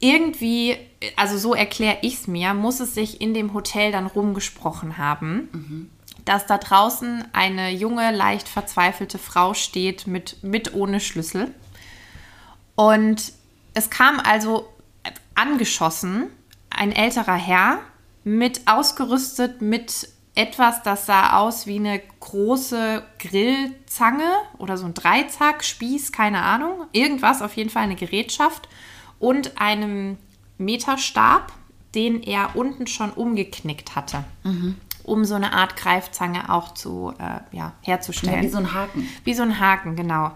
irgendwie, 0.01 0.77
also 1.15 1.37
so 1.37 1.53
erkläre 1.53 1.99
ich 2.01 2.15
es 2.15 2.27
mir, 2.27 2.55
muss 2.55 2.79
es 2.79 2.95
sich 2.95 3.21
in 3.21 3.35
dem 3.35 3.53
Hotel 3.53 3.91
dann 3.91 4.07
rumgesprochen 4.07 4.97
haben, 4.97 5.91
dass 6.25 6.45
da 6.45 6.57
draußen 6.57 7.25
eine 7.33 7.71
junge, 7.71 8.11
leicht 8.11 8.47
verzweifelte 8.47 9.17
Frau 9.17 9.53
steht 9.53 10.07
mit, 10.07 10.43
mit 10.43 10.73
ohne 10.73 10.99
Schlüssel. 10.99 11.53
Und 12.75 13.33
es 13.73 13.89
kam 13.89 14.19
also 14.19 14.67
angeschossen 15.35 16.27
ein 16.69 16.91
älterer 16.91 17.35
Herr 17.35 17.79
mit 18.23 18.61
ausgerüstet 18.67 19.61
mit 19.61 20.09
etwas, 20.33 20.81
das 20.83 21.05
sah 21.05 21.37
aus 21.39 21.67
wie 21.67 21.75
eine 21.75 22.01
große 22.19 23.03
Grillzange 23.19 24.29
oder 24.57 24.77
so 24.77 24.85
ein 24.85 24.93
Dreizack, 24.93 25.63
Spieß, 25.63 26.11
keine 26.11 26.41
Ahnung. 26.41 26.85
Irgendwas, 26.93 27.41
auf 27.41 27.55
jeden 27.57 27.69
Fall 27.69 27.83
eine 27.83 27.95
Gerätschaft 27.95 28.69
und 29.19 29.59
einem 29.59 30.17
Meterstab, 30.57 31.51
den 31.95 32.23
er 32.23 32.55
unten 32.55 32.87
schon 32.87 33.11
umgeknickt 33.11 33.95
hatte, 33.95 34.23
um 35.03 35.25
so 35.25 35.35
eine 35.35 35.53
Art 35.53 35.77
Greifzange 35.77 36.49
auch 36.49 36.73
zu, 36.73 37.13
äh, 37.19 37.55
ja, 37.55 37.73
herzustellen. 37.81 38.37
Ja, 38.37 38.43
wie 38.43 38.49
so 38.49 38.57
ein 38.57 38.73
Haken. 38.73 39.07
Wie 39.23 39.33
so 39.33 39.43
ein 39.43 39.59
Haken, 39.59 39.95
genau. 39.95 40.31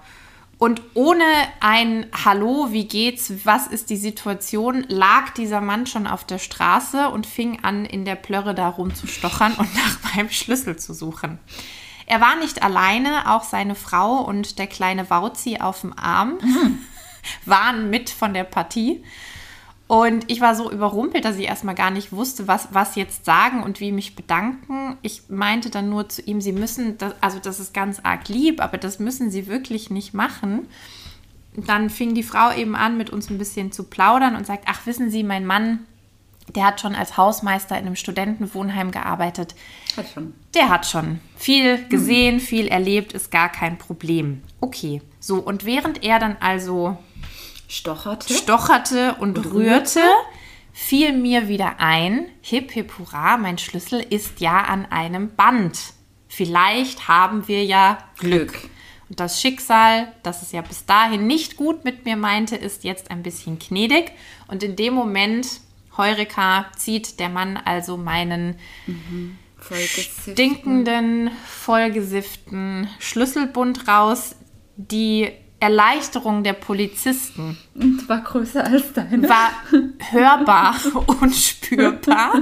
Und 0.57 0.81
ohne 0.93 1.25
ein 1.59 2.05
Hallo, 2.23 2.69
wie 2.71 2.87
geht's, 2.87 3.33
was 3.43 3.67
ist 3.67 3.89
die 3.89 3.97
Situation, 3.97 4.85
lag 4.87 5.31
dieser 5.31 5.59
Mann 5.59 5.85
schon 5.85 6.07
auf 6.07 6.23
der 6.23 6.39
Straße 6.39 7.09
und 7.09 7.27
fing 7.27 7.59
an, 7.63 7.85
in 7.85 8.05
der 8.05 8.15
Plörre 8.15 8.55
da 8.55 8.69
rumzustochern 8.69 9.53
und 9.53 9.75
nach 9.75 10.15
meinem 10.15 10.29
Schlüssel 10.29 10.77
zu 10.77 10.93
suchen. 10.93 11.39
Er 12.05 12.21
war 12.21 12.37
nicht 12.37 12.63
alleine, 12.63 13.33
auch 13.33 13.43
seine 13.43 13.75
Frau 13.75 14.19
und 14.19 14.59
der 14.59 14.67
kleine 14.67 15.09
Wauzi 15.09 15.57
auf 15.57 15.81
dem 15.81 15.97
Arm 15.97 16.37
waren 17.45 17.89
mit 17.89 18.09
von 18.09 18.33
der 18.33 18.43
Partie. 18.43 19.03
Und 19.87 20.31
ich 20.31 20.41
war 20.41 20.55
so 20.55 20.71
überrumpelt, 20.71 21.25
dass 21.25 21.37
ich 21.37 21.45
erstmal 21.45 21.75
gar 21.75 21.91
nicht 21.91 22.11
wusste, 22.11 22.47
was, 22.47 22.69
was 22.71 22.95
jetzt 22.95 23.23
sagen 23.23 23.61
und 23.61 23.79
wie 23.79 23.91
mich 23.91 24.15
bedanken. 24.15 24.97
Ich 25.03 25.29
meinte 25.29 25.69
dann 25.69 25.89
nur 25.89 26.09
zu 26.09 26.23
ihm, 26.23 26.41
Sie 26.41 26.53
müssen, 26.53 26.97
das, 26.97 27.13
also 27.21 27.37
das 27.37 27.59
ist 27.59 27.73
ganz 27.73 27.99
arg 28.01 28.27
lieb, 28.27 28.61
aber 28.61 28.79
das 28.79 28.97
müssen 28.97 29.29
Sie 29.29 29.45
wirklich 29.45 29.91
nicht 29.91 30.15
machen. 30.15 30.67
Dann 31.55 31.91
fing 31.91 32.15
die 32.15 32.23
Frau 32.23 32.51
eben 32.51 32.75
an, 32.75 32.97
mit 32.97 33.11
uns 33.11 33.29
ein 33.29 33.37
bisschen 33.37 33.71
zu 33.71 33.83
plaudern 33.83 34.35
und 34.35 34.47
sagt, 34.47 34.65
ach 34.67 34.87
wissen 34.87 35.11
Sie, 35.11 35.23
mein 35.23 35.45
Mann, 35.45 35.85
der 36.53 36.65
hat 36.65 36.81
schon 36.81 36.95
als 36.95 37.15
Hausmeister 37.15 37.77
in 37.77 37.85
einem 37.85 37.95
Studentenwohnheim 37.95 38.91
gearbeitet. 38.91 39.55
Hat 39.95 40.07
schon. 40.09 40.33
Der 40.55 40.69
hat 40.69 40.87
schon 40.87 41.19
viel 41.35 41.87
gesehen, 41.89 42.39
viel 42.39 42.67
erlebt, 42.67 43.13
ist 43.13 43.31
gar 43.31 43.49
kein 43.49 43.77
Problem. 43.77 44.41
Okay, 44.61 45.01
so 45.19 45.37
und 45.37 45.65
während 45.65 46.03
er 46.03 46.19
dann 46.19 46.37
also 46.39 46.97
Stocherte. 47.67 48.33
stocherte 48.33 49.15
und, 49.19 49.37
rührte, 49.53 50.01
fiel 50.73 51.13
mir 51.13 51.47
wieder 51.47 51.79
ein, 51.79 52.27
hip 52.41 52.71
hip 52.71 52.93
hurra, 52.97 53.37
mein 53.37 53.57
Schlüssel 53.57 54.01
ist 54.01 54.39
ja 54.41 54.61
an 54.61 54.85
einem 54.85 55.35
Band. 55.35 55.79
Vielleicht 56.27 57.07
haben 57.07 57.47
wir 57.47 57.63
ja 57.63 57.97
Glück. 58.17 58.69
Und 59.09 59.19
das 59.19 59.39
Schicksal, 59.39 60.11
das 60.23 60.41
es 60.41 60.51
ja 60.51 60.61
bis 60.61 60.85
dahin 60.85 61.27
nicht 61.27 61.57
gut 61.57 61.85
mit 61.85 62.05
mir 62.05 62.17
meinte, 62.17 62.55
ist 62.55 62.83
jetzt 62.83 63.11
ein 63.11 63.23
bisschen 63.23 63.59
gnädig. 63.59 64.11
Und 64.47 64.63
in 64.63 64.75
dem 64.75 64.93
Moment, 64.93 65.47
Heureka, 65.95 66.65
zieht 66.75 67.19
der 67.19 67.29
Mann 67.29 67.57
also 67.57 67.97
meinen 67.97 68.57
Vollgesifften. 69.57 70.33
stinkenden, 70.33 71.31
vollgesifften 71.47 72.89
Schlüsselbund 72.99 73.87
raus. 73.87 74.35
Die 74.75 75.31
Erleichterung 75.65 76.43
der 76.43 76.53
Polizisten 76.53 77.57
war 78.05 78.21
größer 78.21 78.63
als 78.63 78.93
deine. 78.93 79.27
war 79.27 79.49
hörbar 80.11 80.75
und 81.21 81.33
spürbar. 81.33 82.33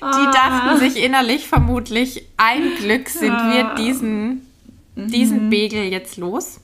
Die 0.00 0.26
dachten 0.32 0.78
sich 0.78 1.02
innerlich 1.02 1.46
vermutlich, 1.46 2.26
ein 2.38 2.76
Glück 2.76 3.10
sind 3.10 3.34
wir 3.34 3.74
diesen, 3.74 4.46
diesen 4.96 5.50
Begel 5.50 5.84
jetzt 5.84 6.16
los. 6.16 6.60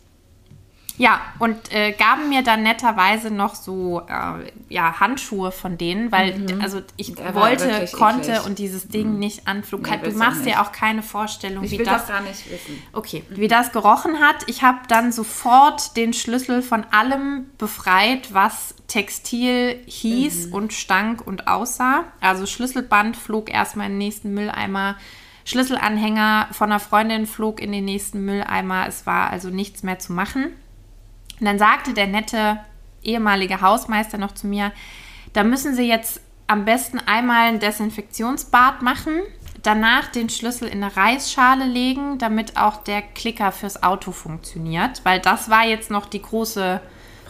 Ja, 1.00 1.22
und 1.38 1.72
äh, 1.72 1.92
gaben 1.92 2.28
mir 2.28 2.42
dann 2.42 2.62
netterweise 2.62 3.30
noch 3.30 3.54
so 3.54 4.02
äh, 4.06 4.52
ja, 4.68 5.00
Handschuhe 5.00 5.50
von 5.50 5.78
denen, 5.78 6.12
weil 6.12 6.44
also 6.60 6.82
ich 6.98 7.14
Der 7.14 7.34
wollte, 7.34 7.88
konnte 7.96 8.32
eklig. 8.32 8.44
und 8.44 8.58
dieses 8.58 8.88
Ding 8.88 9.18
nicht 9.18 9.48
anflug. 9.48 9.88
Nee, 9.88 9.96
du 10.04 10.12
machst 10.12 10.44
dir 10.44 10.60
auch 10.60 10.72
keine 10.72 11.02
Vorstellung, 11.02 11.64
Ich 11.64 11.70
wie 11.70 11.78
will 11.78 11.86
das 11.86 12.06
gar 12.06 12.20
nicht 12.20 12.50
wissen. 12.50 12.82
Okay, 12.92 13.24
wie 13.30 13.48
das 13.48 13.72
gerochen 13.72 14.20
hat. 14.20 14.46
Ich 14.46 14.62
habe 14.62 14.80
dann 14.88 15.10
sofort 15.10 15.96
den 15.96 16.12
Schlüssel 16.12 16.60
von 16.60 16.84
allem 16.90 17.46
befreit, 17.56 18.34
was 18.34 18.74
Textil 18.86 19.82
hieß 19.86 20.48
und 20.48 20.74
stank 20.74 21.26
und 21.26 21.48
aussah. 21.48 22.04
Also 22.20 22.44
Schlüsselband 22.44 23.16
flog 23.16 23.50
erstmal 23.50 23.86
in 23.86 23.92
den 23.92 23.98
nächsten 23.98 24.34
Mülleimer. 24.34 24.96
Schlüsselanhänger 25.46 26.48
von 26.52 26.70
einer 26.70 26.78
Freundin 26.78 27.26
flog 27.26 27.58
in 27.62 27.72
den 27.72 27.86
nächsten 27.86 28.22
Mülleimer. 28.26 28.86
Es 28.86 29.06
war 29.06 29.30
also 29.30 29.48
nichts 29.48 29.82
mehr 29.82 29.98
zu 29.98 30.12
machen. 30.12 30.52
Und 31.40 31.46
dann 31.46 31.58
sagte 31.58 31.94
der 31.94 32.06
nette 32.06 32.60
ehemalige 33.02 33.60
Hausmeister 33.60 34.18
noch 34.18 34.32
zu 34.32 34.46
mir, 34.46 34.72
da 35.32 35.42
müssen 35.42 35.74
Sie 35.74 35.88
jetzt 35.88 36.20
am 36.46 36.64
besten 36.64 36.98
einmal 36.98 37.48
ein 37.48 37.60
Desinfektionsbad 37.60 38.82
machen, 38.82 39.20
danach 39.62 40.08
den 40.08 40.28
Schlüssel 40.28 40.68
in 40.68 40.82
eine 40.82 40.96
Reisschale 40.96 41.64
legen, 41.64 42.18
damit 42.18 42.56
auch 42.56 42.78
der 42.82 43.02
Klicker 43.02 43.52
fürs 43.52 43.82
Auto 43.82 44.12
funktioniert, 44.12 45.00
weil 45.04 45.20
das 45.20 45.48
war 45.48 45.64
jetzt 45.64 45.90
noch 45.90 46.06
die 46.06 46.22
große 46.22 46.80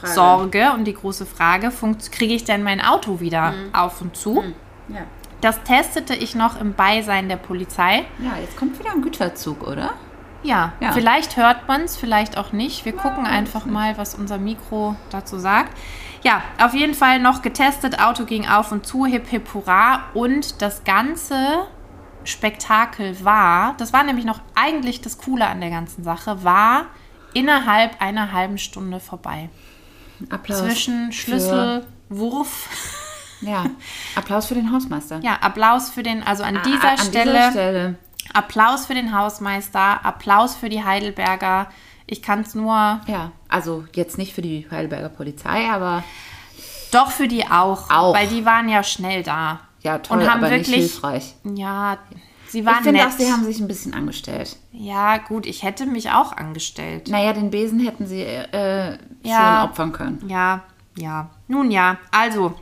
Frage. 0.01 0.13
Sorge 0.13 0.73
und 0.73 0.85
die 0.85 0.95
große 0.95 1.27
Frage, 1.27 1.71
kriege 2.11 2.35
ich 2.35 2.45
denn 2.45 2.63
mein 2.63 2.81
Auto 2.81 3.21
wieder 3.21 3.53
auf 3.73 4.01
und 4.01 4.17
zu? 4.17 4.43
Ja. 4.89 5.03
Das 5.43 5.63
testete 5.65 6.15
ich 6.15 6.35
noch 6.35 6.61
im 6.61 6.75
Beisein 6.75 7.29
der 7.29 7.37
Polizei. 7.37 8.05
ja, 8.19 8.39
jetzt 8.41 8.57
kommt 8.57 8.79
wieder 8.79 8.93
ein 8.93 9.03
Güterzug, 9.03 9.67
oder? 9.67 9.95
Ja, 10.43 10.73
Ja. 10.81 10.93
vielleicht 10.93 11.37
hört 11.37 11.69
man 11.69 11.83
es, 11.83 11.97
vielleicht 11.97 12.39
auch 12.39 12.53
nicht. 12.53 12.85
Wir 12.85 12.93
gucken 12.97 13.27
einfach 13.27 13.67
mal, 13.67 13.99
was 13.99 14.15
unser 14.15 14.39
Mikro 14.39 14.97
dazu 15.11 15.39
sagt. 15.39 15.77
Ja, 16.23 16.43
auf 16.61 16.75
jeden 16.75 16.95
Fall 16.95 17.19
noch 17.19 17.43
getestet. 17.43 18.01
Auto 18.01 18.25
ging 18.25 18.47
auf 18.49 18.73
und 18.73 18.87
zu, 18.87 19.07
hip 19.07 19.29
hip 19.29 19.53
hurra. 19.55 20.05
Und 20.15 20.61
das 20.63 20.85
ganze 20.85 21.37
Spektakel 22.25 23.23
war, 23.25 23.75
das 23.79 23.93
war 23.93 24.03
nämlich 24.03 24.25
noch 24.25 24.41
eigentlich 24.55 25.01
das 25.01 25.19
Coole 25.19 25.47
an 25.47 25.61
der 25.61 25.71
ganzen 25.71 26.05
Sache, 26.05 26.45
war 26.45 26.87
innerhalb 27.33 28.01
einer 28.03 28.33
halben 28.33 28.59
Stunde 28.59 29.01
vorbei. 29.01 29.49
Applaus. 30.29 30.59
Zwischen 30.59 31.13
Schlüssel, 31.13 31.87
Wurf. 32.11 32.69
Ja, 33.41 33.65
Applaus 34.17 34.47
für 34.47 34.55
den 34.55 34.71
Hausmeister. 34.71 35.21
Ja, 35.23 35.39
Applaus 35.41 35.89
für 35.89 36.03
den, 36.03 36.23
also 36.23 36.43
an 36.43 36.59
Ah, 36.59 36.63
dieser 36.63 36.91
an 36.91 36.99
Stelle. 36.99 37.33
Dieser 37.33 37.51
Stelle. 37.53 37.95
Applaus 38.33 38.87
für 38.87 38.95
den 38.95 39.17
Hausmeister, 39.17 40.05
Applaus 40.05 40.55
für 40.55 40.69
die 40.69 40.85
Heidelberger. 40.85 41.69
Ich 42.07 42.23
kann 42.23 42.41
es 42.41 42.55
nur. 42.55 43.01
Ja, 43.07 43.33
also 43.49 43.85
jetzt 43.95 44.19
nicht 44.19 44.35
für 44.35 44.43
die 44.43 44.67
Heidelberger 44.71 45.09
Polizei, 45.09 45.69
aber. 45.71 46.03
Doch 46.93 47.11
für 47.11 47.29
die 47.29 47.47
auch. 47.47 47.89
Auch. 47.91 48.15
Weil 48.15 48.27
die 48.27 48.45
waren 48.45 48.69
ja 48.69 48.83
schnell 48.83 49.23
da. 49.23 49.61
Ja, 49.83 49.99
toll, 49.99 50.19
und 50.19 50.29
haben 50.29 50.41
aber 50.41 50.51
wirklich. 50.51 50.69
nicht 50.69 50.91
hilfreich. 50.93 51.35
Ja, 51.45 51.99
sie 52.49 52.61
Ich 52.61 52.67
waren 52.67 52.83
finde 52.83 53.01
nett. 53.01 53.09
auch, 53.09 53.13
sie 53.17 53.33
haben 53.33 53.45
sich 53.45 53.61
ein 53.61 53.69
bisschen 53.69 53.95
angestellt. 53.95 54.57
ja, 54.73 55.19
gut, 55.19 55.47
ich 55.47 55.63
hätte 55.63 55.87
mich 55.87 56.11
auch 56.11 56.33
angestellt. 56.37 57.09
Naja, 57.09 57.33
den 57.33 57.51
Besen 57.51 57.79
hätten 57.81 58.07
sie 58.07 58.23
äh, 58.23 58.99
Ja. 59.23 59.61
schon 59.63 59.71
opfern 59.71 59.93
können. 59.93 60.25
Ja, 60.29 60.65
ja. 60.97 61.31
Nun 61.49 61.71
ja, 61.71 61.97
also 62.11 62.55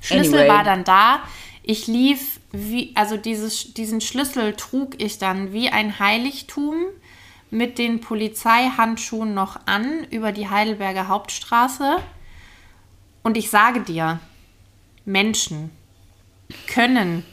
Schlüssel 0.00 0.38
Anyway. 0.38 0.48
war 0.48 0.64
dann 0.64 0.84
da. 0.84 1.18
Ich 1.62 1.86
lief 1.88 2.37
wie, 2.50 2.92
also 2.94 3.16
dieses, 3.16 3.74
diesen 3.74 4.00
Schlüssel 4.00 4.54
trug 4.54 5.00
ich 5.02 5.18
dann 5.18 5.52
wie 5.52 5.68
ein 5.68 5.98
Heiligtum 5.98 6.74
mit 7.50 7.78
den 7.78 8.00
Polizeihandschuhen 8.00 9.34
noch 9.34 9.60
an 9.66 10.04
über 10.10 10.32
die 10.32 10.48
Heidelberger 10.48 11.08
Hauptstraße. 11.08 11.98
Und 13.22 13.36
ich 13.36 13.50
sage 13.50 13.80
dir, 13.80 14.20
Menschen 15.04 15.70
können 16.66 17.24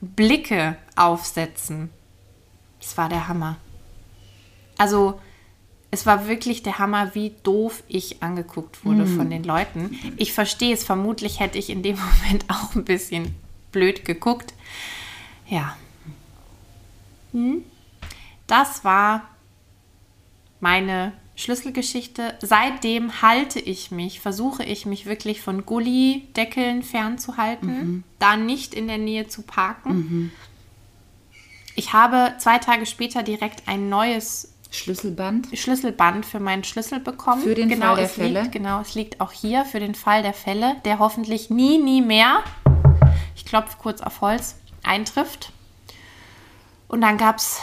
Blicke 0.00 0.76
aufsetzen. 0.94 1.90
Es 2.80 2.96
war 2.96 3.08
der 3.08 3.28
Hammer. 3.28 3.56
Also, 4.78 5.20
es 5.90 6.04
war 6.04 6.28
wirklich 6.28 6.62
der 6.62 6.78
Hammer, 6.78 7.14
wie 7.14 7.34
doof 7.42 7.82
ich 7.88 8.22
angeguckt 8.22 8.84
wurde 8.84 9.06
von 9.06 9.30
den 9.30 9.44
Leuten. 9.44 9.98
Ich 10.16 10.32
verstehe 10.32 10.74
es, 10.74 10.84
vermutlich 10.84 11.40
hätte 11.40 11.58
ich 11.58 11.70
in 11.70 11.82
dem 11.82 11.96
Moment 12.22 12.44
auch 12.48 12.74
ein 12.74 12.84
bisschen 12.84 13.34
blöd 13.76 14.06
geguckt. 14.06 14.54
Ja. 15.46 15.76
Hm. 17.32 17.62
Das 18.46 18.84
war 18.84 19.28
meine 20.60 21.12
Schlüsselgeschichte. 21.34 22.38
Seitdem 22.40 23.20
halte 23.20 23.60
ich 23.60 23.90
mich, 23.90 24.20
versuche 24.20 24.64
ich 24.64 24.86
mich 24.86 25.04
wirklich 25.04 25.42
von 25.42 25.66
Gullideckeln 25.66 26.82
fernzuhalten, 26.82 28.02
da 28.18 28.38
nicht 28.38 28.72
in 28.72 28.88
der 28.88 28.96
Nähe 28.96 29.28
zu 29.28 29.42
parken. 29.42 30.32
Ich 31.74 31.92
habe 31.92 32.32
zwei 32.38 32.56
Tage 32.56 32.86
später 32.86 33.22
direkt 33.22 33.68
ein 33.68 33.90
neues 33.90 34.54
Schlüsselband. 34.70 35.48
Schlüsselband 35.52 36.24
für 36.24 36.40
meinen 36.40 36.64
Schlüssel 36.64 37.00
bekommen. 37.00 37.42
Für 37.42 37.54
den 37.54 37.68
genau, 37.68 37.88
Fall 37.88 37.96
der 37.96 38.08
Fälle. 38.08 38.40
Liegt, 38.40 38.52
genau, 38.52 38.80
es 38.80 38.94
liegt 38.94 39.20
auch 39.20 39.32
hier 39.32 39.66
für 39.66 39.80
den 39.80 39.94
Fall 39.94 40.22
der 40.22 40.32
Fälle, 40.32 40.76
der 40.86 40.98
hoffentlich 40.98 41.50
nie, 41.50 41.76
nie 41.76 42.00
mehr, 42.00 42.42
ich 43.36 43.44
klopfe 43.44 43.76
kurz 43.78 44.00
auf 44.00 44.20
Holz, 44.20 44.56
eintrifft. 44.82 45.52
Und 46.88 47.02
dann 47.02 47.18
gab 47.18 47.36
es 47.36 47.60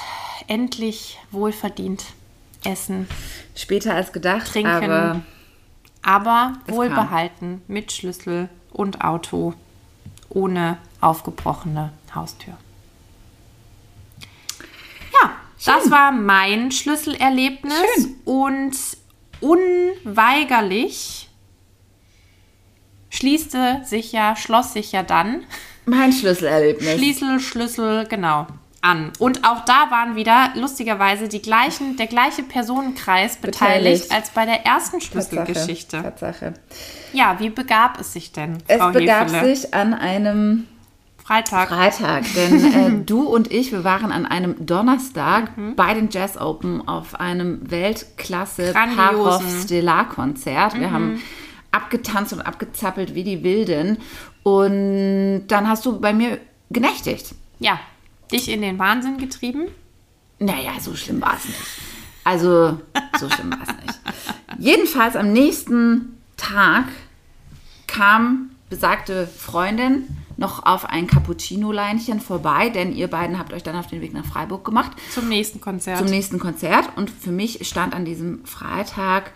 endlich 0.48 1.20
wohlverdient 1.32 2.06
Essen, 2.64 3.10
Später 3.56 3.94
als 3.94 4.14
gedacht, 4.14 4.48
Trinken. 4.48 4.70
aber 4.72 5.22
aber 6.02 6.54
wohlbehalten 6.68 7.62
mit 7.68 7.92
Schlüssel 7.92 8.50
und 8.72 9.02
Auto, 9.02 9.54
ohne 10.30 10.78
aufgebrochene 11.02 11.94
Haustür. 12.14 12.58
Ja, 15.14 15.32
das 15.66 15.90
war 15.90 16.12
mein 16.12 16.72
Schlüsselerlebnis 16.72 17.74
Schön. 17.96 18.16
und 18.26 18.76
unweigerlich 19.40 21.30
schließte 23.14 23.82
sich 23.86 24.12
ja, 24.12 24.36
schloss 24.36 24.74
sich 24.74 24.92
ja 24.92 25.04
dann 25.04 25.44
mein 25.86 26.12
Schlüsselerlebnis. 26.14 26.94
Schlüssel, 26.98 27.40
Schlüssel, 27.40 28.08
genau, 28.10 28.48
an. 28.82 29.12
Und 29.20 29.44
auch 29.46 29.66
da 29.66 29.92
waren 29.92 30.16
wieder 30.16 30.50
lustigerweise 30.56 31.28
die 31.28 31.42
gleichen, 31.42 31.96
der 31.98 32.08
gleiche 32.08 32.42
Personenkreis 32.44 33.38
beteiligt, 33.38 34.04
Beteiligt. 34.04 34.12
als 34.12 34.30
bei 34.32 34.46
der 34.46 34.66
ersten 34.66 35.00
Tatsache, 35.00 35.26
Schlüsselgeschichte. 35.46 36.02
Tatsache. 36.02 36.54
Ja, 37.12 37.36
wie 37.40 37.50
begab 37.50 38.00
es 38.00 38.14
sich 38.14 38.32
denn, 38.32 38.58
Es 38.68 38.78
Frau 38.78 38.92
begab 38.92 39.28
Hefele? 39.32 39.56
sich 39.56 39.74
an 39.74 39.94
einem 39.94 40.68
Freitag. 41.24 41.70
Freitag, 41.70 42.24
denn 42.36 42.74
äh, 43.02 43.06
du 43.06 43.24
und 43.24 43.52
ich, 43.52 43.72
wir 43.72 43.84
waren 43.84 44.12
an 44.12 44.26
einem 44.26 44.66
Donnerstag 44.66 45.56
Mhm. 45.58 45.76
bei 45.76 45.94
den 45.94 46.10
Jazz 46.10 46.38
Open 46.38 46.86
auf 46.88 47.20
einem 47.20 47.70
Weltklasse. 47.72 48.74
Parov 48.96 49.44
Stellar 49.64 50.10
Konzert. 50.10 50.76
Mhm. 50.76 50.80
Wir 50.80 50.92
haben 50.92 51.22
abgetanzt 51.74 52.34
und 52.34 52.42
abgezappelt 52.42 53.16
wie 53.16 53.24
die 53.24 53.44
Wilden 53.44 53.98
und 54.44 55.48
dann 55.48 55.68
hast 55.68 55.86
du 55.86 56.00
bei 56.00 56.14
mir 56.14 56.40
genächtigt. 56.70 57.36
Ja, 57.60 57.80
dich 58.32 58.50
in 58.50 58.62
den 58.62 58.80
Wahnsinn 58.80 59.18
getrieben. 59.18 59.68
Naja, 60.40 60.72
so 60.80 60.96
schlimm 60.96 61.22
war 61.22 61.36
es 61.38 61.46
nicht. 61.46 61.60
Also, 62.24 62.80
so 63.20 63.30
schlimm 63.30 63.52
war 63.52 63.62
es 63.62 63.86
nicht. 63.86 64.00
Jedenfalls 64.60 65.16
am 65.16 65.32
nächsten 65.34 66.18
Tag 66.38 66.86
kam 67.88 68.52
besagte 68.70 69.28
Freundin 69.28 70.08
noch 70.38 70.66
auf 70.66 70.86
ein 70.86 71.08
Cappuccino-Leinchen 71.08 72.20
vorbei, 72.20 72.70
denn 72.70 72.94
ihr 72.94 73.08
beiden 73.08 73.38
habt 73.38 73.54
euch 73.54 73.64
dann 73.64 73.76
auf 73.76 73.88
den 73.88 74.02
Weg 74.02 74.14
nach 74.14 74.26
Freiburg 74.26 74.66
gemacht 74.66 74.92
Zum 75.14 75.30
nächsten 75.30 75.62
Konzert. 75.62 76.00
zum 76.00 76.08
nächsten 76.08 76.40
Konzert. 76.40 76.90
Und 76.96 77.10
für 77.10 77.32
mich 77.32 77.68
stand 77.68 77.94
an 77.94 78.04
diesem 78.04 78.44
Freitag 78.46 79.32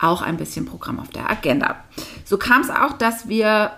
auch 0.00 0.22
ein 0.22 0.36
bisschen 0.36 0.66
Programm 0.66 0.98
auf 0.98 1.10
der 1.10 1.30
Agenda. 1.30 1.76
So 2.24 2.38
kam 2.38 2.62
es 2.62 2.70
auch, 2.70 2.92
dass 2.92 3.28
wir 3.28 3.72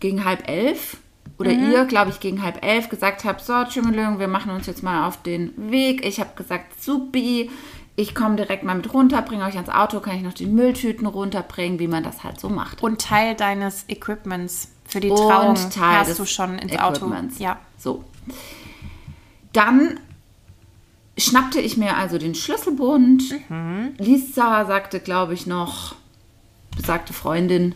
gegen 0.00 0.24
halb 0.24 0.48
elf 0.48 0.96
oder 1.38 1.52
ihr, 1.52 1.84
glaube 1.84 2.10
ich, 2.10 2.18
gegen 2.18 2.42
halb 2.42 2.64
elf 2.64 2.88
gesagt 2.88 3.24
habt, 3.24 3.44
so, 3.44 3.64
Tschümelung, 3.64 4.18
wir 4.18 4.26
machen 4.26 4.50
uns 4.50 4.66
jetzt 4.66 4.82
mal 4.82 5.06
auf 5.06 5.22
den 5.22 5.52
Weg. 5.70 6.04
Ich 6.04 6.18
habe 6.18 6.30
gesagt, 6.34 6.82
supi, 6.82 7.48
ich 7.94 8.14
komme 8.14 8.36
direkt 8.36 8.64
mal 8.64 8.74
mit 8.74 8.92
runter, 8.92 9.22
bringe 9.22 9.44
euch 9.44 9.54
ans 9.54 9.68
Auto, 9.68 10.00
kann 10.00 10.16
ich 10.16 10.22
noch 10.22 10.32
die 10.32 10.46
Mülltüten 10.46 11.06
runterbringen, 11.06 11.78
wie 11.78 11.88
man 11.88 12.02
das 12.02 12.24
halt 12.24 12.40
so 12.40 12.48
macht. 12.48 12.82
und 12.82 13.00
Teil 13.00 13.34
deines 13.36 13.84
Equipments 13.88 14.72
für 14.84 15.00
die 15.00 15.08
Trauung 15.08 15.56
hast 15.80 16.18
du 16.18 16.24
schon 16.24 16.58
ins 16.58 16.72
Equipments. 16.72 17.36
Auto. 17.36 17.44
Ja. 17.44 17.58
So. 17.76 18.04
Dann 19.52 20.00
schnappte 21.18 21.60
ich 21.60 21.76
mir 21.76 21.96
also 21.96 22.18
den 22.18 22.34
Schlüsselbund. 22.34 23.22
Mhm. 23.48 23.94
Lisa 23.98 24.64
sagte, 24.64 25.00
glaube 25.00 25.34
ich, 25.34 25.46
noch, 25.46 25.94
besagte 26.76 27.12
Freundin, 27.12 27.74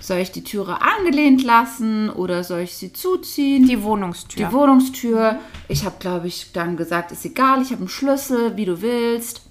soll 0.00 0.18
ich 0.18 0.32
die 0.32 0.42
Türe 0.42 0.78
angelehnt 0.82 1.44
lassen 1.44 2.10
oder 2.10 2.42
soll 2.42 2.60
ich 2.60 2.74
sie 2.74 2.92
zuziehen? 2.92 3.68
Die 3.68 3.82
Wohnungstür. 3.82 4.46
Die 4.46 4.52
Wohnungstür. 4.52 5.38
Ich 5.68 5.84
habe, 5.84 5.96
glaube 6.00 6.26
ich, 6.26 6.52
dann 6.52 6.76
gesagt, 6.76 7.12
ist 7.12 7.24
egal, 7.24 7.62
ich 7.62 7.70
habe 7.70 7.80
einen 7.80 7.88
Schlüssel, 7.88 8.56
wie 8.56 8.64
du 8.64 8.82
willst. 8.82 9.42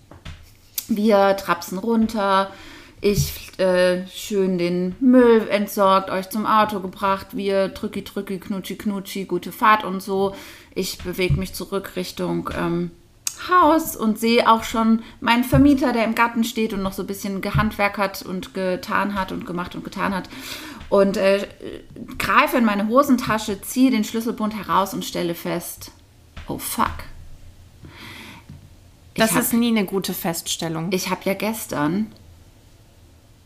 Wir 0.90 1.38
trapsen 1.38 1.78
runter. 1.78 2.52
Ich 3.00 3.58
äh, 3.60 4.06
schön 4.08 4.58
den 4.58 4.96
Müll 5.00 5.48
entsorgt, 5.50 6.12
euch 6.12 6.30
zum 6.30 6.46
Auto 6.46 6.82
gebracht. 6.82 7.28
Wir 7.32 7.70
drücki, 7.70 8.04
drücki, 8.04 8.38
knutschi, 8.38 8.76
knutschi, 8.76 9.26
gute 9.26 9.52
Fahrt 9.52 9.84
und 9.84 10.04
so. 10.04 10.36
Ich 10.74 10.98
bewege 11.00 11.36
mich 11.36 11.54
zurück 11.54 11.96
Richtung 11.96 12.50
ähm, 12.58 12.92
Haus 13.50 13.96
und 13.96 14.20
sehe 14.20 14.50
auch 14.50 14.64
schon 14.64 15.04
meinen 15.20 15.44
Vermieter, 15.44 15.94
der 15.94 16.06
im 16.06 16.16
Garten 16.16 16.44
steht 16.44 16.74
und 16.74 16.82
noch 16.84 16.94
so 16.94 17.04
ein 17.04 17.08
bisschen 17.08 17.42
gehandwerkert 17.42 18.22
und 18.22 18.54
getan 18.54 19.16
hat 19.16 19.32
und 19.32 19.46
gemacht 19.46 19.76
und 19.76 19.84
getan 19.84 20.14
hat. 20.14 20.30
Und 20.90 21.18
äh, 21.18 21.48
greife 22.18 22.58
in 22.58 22.66
meine 22.66 22.88
Hosentasche, 22.88 23.62
ziehe 23.62 23.92
den 23.92 24.04
Schlüsselbund 24.04 24.54
heraus 24.56 24.94
und 24.94 25.06
stelle 25.06 25.36
fest, 25.36 25.92
oh 26.48 26.58
fuck. 26.58 26.92
das 29.16 29.34
hab- 29.34 29.42
ist 29.42 29.54
nie 29.54 29.70
eine 29.70 29.86
gute 29.86 30.14
Feststellung. 30.14 30.90
ich 30.92 31.10
habe 31.10 31.22
ja 31.26 31.34
gestern 31.34 32.12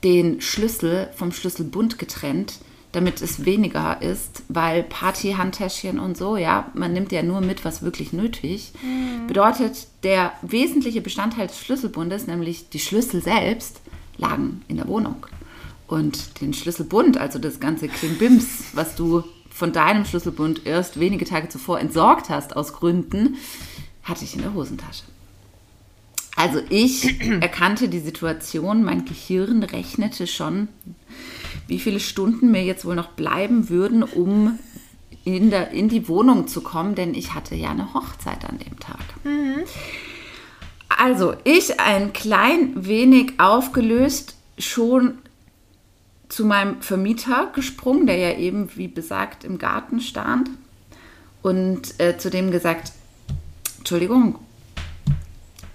den 0.04 0.42
Schlüssel 0.42 1.10
vom 1.16 1.32
Schlüsselbund 1.32 1.98
getrennt, 1.98 2.60
damit 2.96 3.22
es 3.22 3.44
weniger 3.44 4.02
ist, 4.02 4.44
weil 4.48 4.84
Partyhandtäschchen 4.84 6.00
und 6.00 6.16
so, 6.16 6.38
ja, 6.38 6.72
man 6.74 6.94
nimmt 6.94 7.12
ja 7.12 7.24
nur 7.24 7.42
mit, 7.42 7.66
was 7.66 7.82
wirklich 7.82 8.14
nötig. 8.14 8.72
Bedeutet, 9.28 9.88
der 10.04 10.32
wesentliche 10.42 11.02
Bestandteil 11.02 11.48
des 11.48 11.60
Schlüsselbundes, 11.60 12.28
nämlich 12.28 12.70
die 12.70 12.80
Schlüssel 12.80 13.22
selbst, 13.22 13.82
lagen 14.18 14.62
in 14.70 14.78
der 14.78 14.88
Wohnung. 14.88 15.28
Und 15.88 16.40
den 16.42 16.54
Schlüsselbund, 16.54 17.18
also 17.18 17.38
das 17.38 17.60
ganze 17.60 17.90
Klimbims, 17.90 18.48
was 18.74 18.96
du 18.96 19.24
von 19.50 19.74
deinem 19.74 20.06
Schlüsselbund 20.06 20.66
erst 20.66 21.00
wenige 21.00 21.26
Tage 21.26 21.50
zuvor 21.50 21.80
entsorgt 21.80 22.30
hast 22.30 22.56
aus 22.56 22.74
Gründen, 22.74 23.36
hatte 24.04 24.24
ich 24.24 24.36
in 24.36 24.42
der 24.42 24.54
Hosentasche. 24.54 25.04
Also 26.38 26.62
ich 26.70 27.20
erkannte 27.42 27.90
die 27.90 28.00
Situation, 28.00 28.84
mein 28.84 29.04
Gehirn 29.04 29.64
rechnete 29.64 30.28
schon, 30.28 30.70
wie 31.68 31.80
viele 31.80 32.00
Stunden 32.00 32.52
mir 32.52 32.64
jetzt 32.64 32.86
wohl 32.86 32.96
noch 32.96 33.10
bleiben 33.10 33.70
würden, 33.70 34.04
um 34.04 34.60
in, 35.24 35.50
der, 35.50 35.72
in 35.72 35.90
die 35.90 36.08
Wohnung 36.08 36.48
zu 36.48 36.62
kommen, 36.62 36.96
denn 36.96 37.14
ich 37.16 37.34
hatte 37.34 37.56
ja 37.56 37.72
eine 37.72 37.94
Hochzeit 37.94 38.46
an 38.46 38.60
dem 38.60 38.80
Tag. 38.80 39.00
Also 40.88 41.36
ich 41.44 41.80
ein 41.80 42.14
klein 42.14 42.86
wenig 42.86 43.40
aufgelöst 43.40 44.36
schon 44.58 45.18
zu 46.30 46.46
meinem 46.46 46.82
Vermieter 46.82 47.52
gesprungen, 47.54 48.08
der 48.08 48.18
ja 48.18 48.38
eben, 48.38 48.70
wie 48.76 48.88
besagt, 48.88 49.44
im 49.44 49.58
Garten 49.58 50.00
stand 50.00 50.50
und 51.42 52.00
äh, 52.00 52.18
zu 52.18 52.30
dem 52.30 52.52
gesagt, 52.52 52.92
Entschuldigung, 53.80 54.40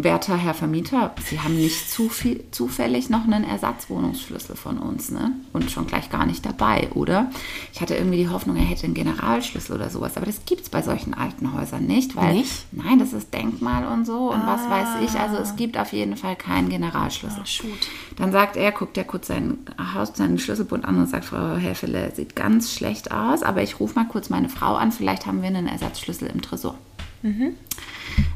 werter 0.04 0.36
Herr 0.36 0.54
Vermieter, 0.54 1.14
Sie 1.24 1.40
haben 1.40 1.56
nicht 1.56 1.90
zu 1.90 2.08
viel, 2.08 2.44
zufällig 2.50 3.10
noch 3.10 3.24
einen 3.24 3.44
Ersatzwohnungsschlüssel 3.44 4.56
von 4.56 4.78
uns, 4.78 5.10
ne? 5.10 5.32
Und 5.52 5.70
schon 5.70 5.86
gleich 5.86 6.10
gar 6.10 6.26
nicht 6.26 6.44
dabei, 6.44 6.88
oder? 6.94 7.30
Ich 7.72 7.80
hatte 7.80 7.94
irgendwie 7.94 8.18
die 8.18 8.28
Hoffnung, 8.28 8.56
er 8.56 8.64
hätte 8.64 8.84
einen 8.84 8.94
Generalschlüssel 8.94 9.76
oder 9.76 9.90
sowas, 9.90 10.16
aber 10.16 10.26
das 10.26 10.44
gibt 10.44 10.62
es 10.62 10.68
bei 10.68 10.82
solchen 10.82 11.14
alten 11.14 11.52
Häusern 11.52 11.86
nicht, 11.86 12.16
weil 12.16 12.34
Nicht? 12.34 12.66
nein, 12.72 12.98
das 12.98 13.12
ist 13.12 13.32
Denkmal 13.32 13.86
und 13.86 14.04
so 14.06 14.30
und 14.32 14.46
was 14.46 14.68
weiß 14.68 15.02
ich. 15.04 15.18
Also 15.18 15.36
es 15.36 15.56
gibt 15.56 15.76
auf 15.78 15.92
jeden 15.92 16.16
Fall 16.16 16.36
keinen 16.36 16.68
Generalschlüssel. 16.68 17.40
Ah, 17.42 17.46
shoot. 17.46 17.88
Dann 18.16 18.32
sagt 18.32 18.56
er, 18.56 18.72
guckt 18.72 18.96
er 18.96 19.04
kurz 19.04 19.26
sein 19.28 19.58
Haus, 19.94 20.12
seinen 20.14 20.38
Schlüsselbund 20.38 20.84
an 20.84 20.98
und 20.98 21.08
sagt, 21.08 21.24
Frau 21.26 21.56
Häfele, 21.56 22.12
sieht 22.14 22.36
ganz 22.36 22.72
schlecht 22.72 23.12
aus, 23.12 23.42
aber 23.42 23.62
ich 23.62 23.80
rufe 23.80 23.94
mal 23.94 24.06
kurz 24.06 24.30
meine 24.30 24.48
Frau 24.48 24.74
an, 24.74 24.92
vielleicht 24.92 25.26
haben 25.26 25.42
wir 25.42 25.48
einen 25.48 25.66
Ersatzschlüssel 25.66 26.28
im 26.28 26.42
Tresor. 26.42 26.76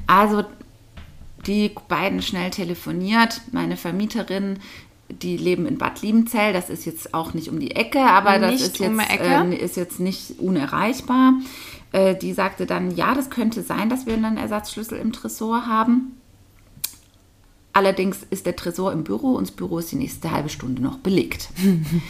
Also 0.07 0.45
die 1.47 1.71
beiden 1.89 2.23
schnell 2.23 2.51
telefoniert. 2.51 3.41
Meine 3.53 3.77
Vermieterin, 3.77 4.59
die 5.09 5.37
leben 5.37 5.67
in 5.67 5.79
Bad 5.79 6.03
Liebenzell. 6.03 6.53
Das 6.53 6.71
ist 6.71 6.85
jetzt 6.85 7.15
auch 7.15 7.35
nicht 7.35 7.49
um 7.49 7.61
die 7.61 7.73
Ecke, 7.73 8.01
aber 8.01 8.39
das 8.39 8.61
ist 8.61 8.81
um 8.81 9.01
jetzt, 9.01 9.11
Ecke? 9.11 9.25
äh, 9.25 9.57
ist 9.57 9.77
jetzt 9.77 10.01
nicht 10.01 10.39
unerreichbar. 10.39 11.35
Äh, 11.93 12.17
die 12.17 12.33
sagte 12.33 12.67
dann, 12.67 12.95
ja, 12.95 13.15
das 13.15 13.31
könnte 13.31 13.63
sein, 13.63 13.89
dass 13.89 14.07
wir 14.07 14.15
einen 14.15 14.37
Ersatzschlüssel 14.37 14.99
im 14.99 15.13
Tresor 15.13 15.67
haben. 15.67 16.19
Allerdings 17.73 18.25
ist 18.31 18.47
der 18.47 18.57
Tresor 18.57 18.93
im 18.93 19.05
Büro 19.05 19.35
und 19.35 19.49
das 19.49 19.57
Büro 19.57 19.79
ist 19.79 19.91
die 19.91 19.97
nächste 19.97 20.31
halbe 20.31 20.49
Stunde 20.49 20.81
noch 20.81 20.99
belegt. 20.99 21.49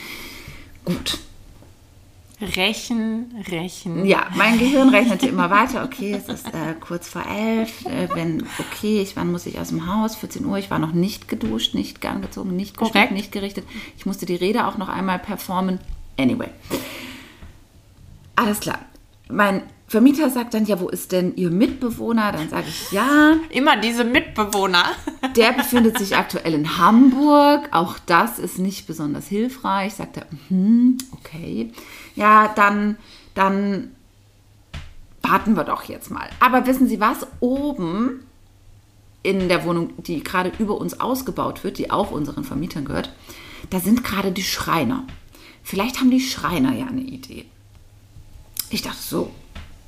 Gut, 0.85 1.19
Rechen, 2.45 3.35
rechen. 3.51 4.05
Ja, 4.05 4.27
mein 4.35 4.59
Gehirn 4.59 4.91
rechnete 4.91 5.27
immer 5.27 5.51
weiter. 5.51 5.85
Okay, 5.85 6.13
es 6.13 6.29
ist 6.29 6.47
äh, 6.49 6.75
kurz 6.79 7.09
vor 7.09 7.25
elf. 7.27 7.85
Äh, 7.87 8.09
wenn, 8.15 8.45
okay, 8.59 9.01
ich, 9.01 9.17
wann 9.17 9.33
muss 9.33 9.47
ich 9.47 9.59
aus 9.59 9.69
dem 9.69 9.87
Haus? 9.87 10.17
14 10.17 10.45
Uhr. 10.45 10.59
Ich 10.59 10.71
war 10.71 10.79
noch 10.79 10.93
nicht 10.93 11.29
geduscht, 11.29 11.75
nicht 11.75 12.05
angezogen, 12.05 12.55
nicht 12.55 12.77
geschminkt, 12.77 13.13
nicht 13.13 13.33
gerichtet. 13.33 13.65
Ich 13.97 14.07
musste 14.07 14.27
die 14.27 14.37
Rede 14.37 14.67
auch 14.67 14.79
noch 14.79 14.89
einmal 14.89 15.19
performen. 15.19 15.81
Anyway. 16.19 16.49
Alles 18.37 18.61
klar. 18.61 18.79
Mein 19.35 19.63
Vermieter 19.87 20.31
sagt 20.31 20.55
dann, 20.55 20.65
ja, 20.65 20.81
wo 20.81 20.89
ist 20.89 21.13
denn 21.13 21.37
Ihr 21.37 21.51
Mitbewohner? 21.51 22.33
Dann 22.33 22.49
sage 22.49 22.67
ich, 22.69 22.91
ja, 22.93 23.35
Immer 23.51 23.77
diese 23.77 24.05
Mitbewohner. 24.05 24.85
der 25.37 25.53
befindet 25.53 25.99
sich 25.99 26.17
aktuell 26.17 26.55
in 26.55 26.79
Hamburg. 26.79 27.69
Auch 27.73 27.99
das 28.07 28.39
ist 28.39 28.59
nicht 28.59 28.87
besonders 28.87 29.29
hilfreich. 29.29 29.95
Sagt 29.95 30.17
er, 30.17 30.27
mhm, 30.49 30.99
okay. 31.13 31.71
Ja, 32.15 32.53
dann, 32.55 32.97
dann 33.35 33.91
warten 35.23 35.57
wir 35.57 35.65
doch 35.65 35.85
jetzt 35.85 36.11
mal. 36.11 36.29
Aber 36.41 36.67
wissen 36.67 36.89
Sie 36.89 37.01
was? 37.01 37.27
Oben 37.41 38.25
in 39.23 39.49
der 39.49 39.65
Wohnung, 39.65 39.91
die 39.99 40.23
gerade 40.23 40.53
über 40.59 40.79
uns 40.79 41.01
ausgebaut 41.01 41.65
wird, 41.65 41.79
die 41.79 41.91
auch 41.91 42.11
unseren 42.11 42.45
Vermietern 42.45 42.85
gehört, 42.85 43.13
da 43.71 43.81
sind 43.81 44.05
gerade 44.05 44.33
die 44.33 44.43
Schreiner. 44.43 45.05
Vielleicht 45.63 46.01
haben 46.01 46.11
die 46.11 46.21
Schreiner 46.21 46.75
ja 46.75 46.87
eine 46.87 47.01
Idee. 47.01 47.47
Ich 48.75 48.83
dachte 48.83 49.01
so, 49.01 49.31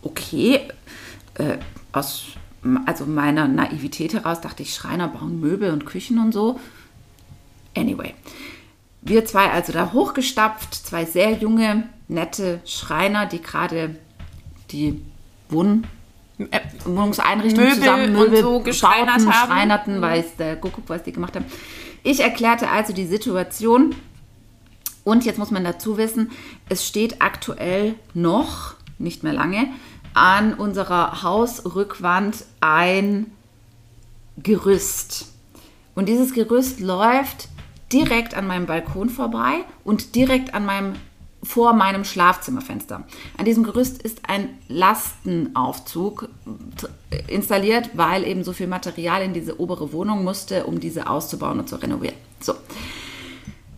okay, 0.02 0.60
äh, 1.34 1.58
aus 1.90 2.26
also 2.86 3.04
meiner 3.04 3.48
Naivität 3.48 4.14
heraus 4.14 4.40
dachte 4.40 4.62
ich, 4.62 4.74
Schreiner 4.74 5.08
bauen 5.08 5.40
Möbel 5.40 5.72
und 5.72 5.86
Küchen 5.86 6.20
und 6.20 6.30
so. 6.30 6.60
Anyway, 7.76 8.14
wir 9.02 9.24
zwei 9.24 9.50
also 9.50 9.72
da 9.72 9.92
hochgestapft, 9.92 10.72
zwei 10.72 11.04
sehr 11.04 11.32
junge, 11.32 11.88
nette 12.06 12.60
Schreiner, 12.64 13.26
die 13.26 13.42
gerade 13.42 13.96
die 14.70 15.02
Wohn 15.48 15.84
Äh, 16.38 16.60
Wohnungseinrichtung 16.84 17.64
Möbel 17.64 17.78
zusammen 17.78 18.14
und 18.14 18.22
Möbel 18.22 18.42
so 18.42 18.60
geschreinert 18.60 19.18
bauten, 19.18 19.32
haben. 19.32 19.50
schreinerten, 19.50 20.00
weiß 20.00 20.36
der 20.38 20.54
Kuckuck, 20.56 20.84
was 20.86 21.02
die 21.02 21.12
gemacht 21.12 21.34
haben. 21.34 21.46
Ich 22.04 22.20
erklärte 22.20 22.68
also 22.68 22.92
die 22.92 23.06
Situation 23.06 23.96
und 25.02 25.24
jetzt 25.24 25.38
muss 25.38 25.50
man 25.50 25.64
dazu 25.64 25.98
wissen, 25.98 26.30
es 26.68 26.86
steht 26.86 27.22
aktuell 27.22 27.94
noch, 28.12 28.75
nicht 28.98 29.22
mehr 29.22 29.32
lange, 29.32 29.68
an 30.14 30.54
unserer 30.54 31.22
Hausrückwand 31.22 32.44
ein 32.60 33.26
Gerüst. 34.42 35.32
Und 35.94 36.08
dieses 36.08 36.32
Gerüst 36.34 36.80
läuft 36.80 37.48
direkt 37.92 38.34
an 38.34 38.46
meinem 38.46 38.66
Balkon 38.66 39.08
vorbei 39.08 39.64
und 39.84 40.14
direkt 40.14 40.54
an 40.54 40.66
meinem 40.66 40.94
vor 41.42 41.74
meinem 41.74 42.04
Schlafzimmerfenster. 42.04 43.04
An 43.36 43.44
diesem 43.44 43.62
Gerüst 43.62 44.02
ist 44.02 44.28
ein 44.28 44.58
Lastenaufzug 44.68 46.28
installiert, 47.28 47.90
weil 47.94 48.24
eben 48.24 48.42
so 48.42 48.52
viel 48.52 48.66
Material 48.66 49.22
in 49.22 49.32
diese 49.32 49.60
obere 49.60 49.92
Wohnung 49.92 50.24
musste, 50.24 50.64
um 50.64 50.80
diese 50.80 51.08
auszubauen 51.08 51.60
und 51.60 51.68
zu 51.68 51.76
renovieren. 51.76 52.16
So. 52.40 52.54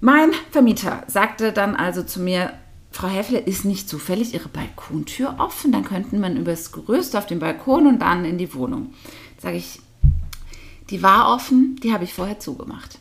Mein 0.00 0.30
Vermieter 0.50 1.02
sagte 1.08 1.52
dann 1.52 1.76
also 1.76 2.02
zu 2.02 2.20
mir, 2.20 2.52
Frau 2.98 3.06
Heffle, 3.06 3.38
ist 3.38 3.64
nicht 3.64 3.88
zufällig 3.88 4.34
Ihre 4.34 4.48
Balkontür 4.48 5.36
offen? 5.38 5.70
Dann 5.70 5.84
könnten 5.84 6.18
man 6.18 6.36
übers 6.36 6.72
Gerüst 6.72 7.14
auf 7.14 7.26
den 7.26 7.38
Balkon 7.38 7.86
und 7.86 8.00
dann 8.00 8.24
in 8.24 8.38
die 8.38 8.52
Wohnung. 8.54 8.92
Sage 9.40 9.56
ich, 9.56 9.80
die 10.90 11.00
war 11.00 11.32
offen, 11.32 11.78
die 11.80 11.92
habe 11.92 12.02
ich 12.02 12.12
vorher 12.12 12.40
zugemacht. 12.40 12.98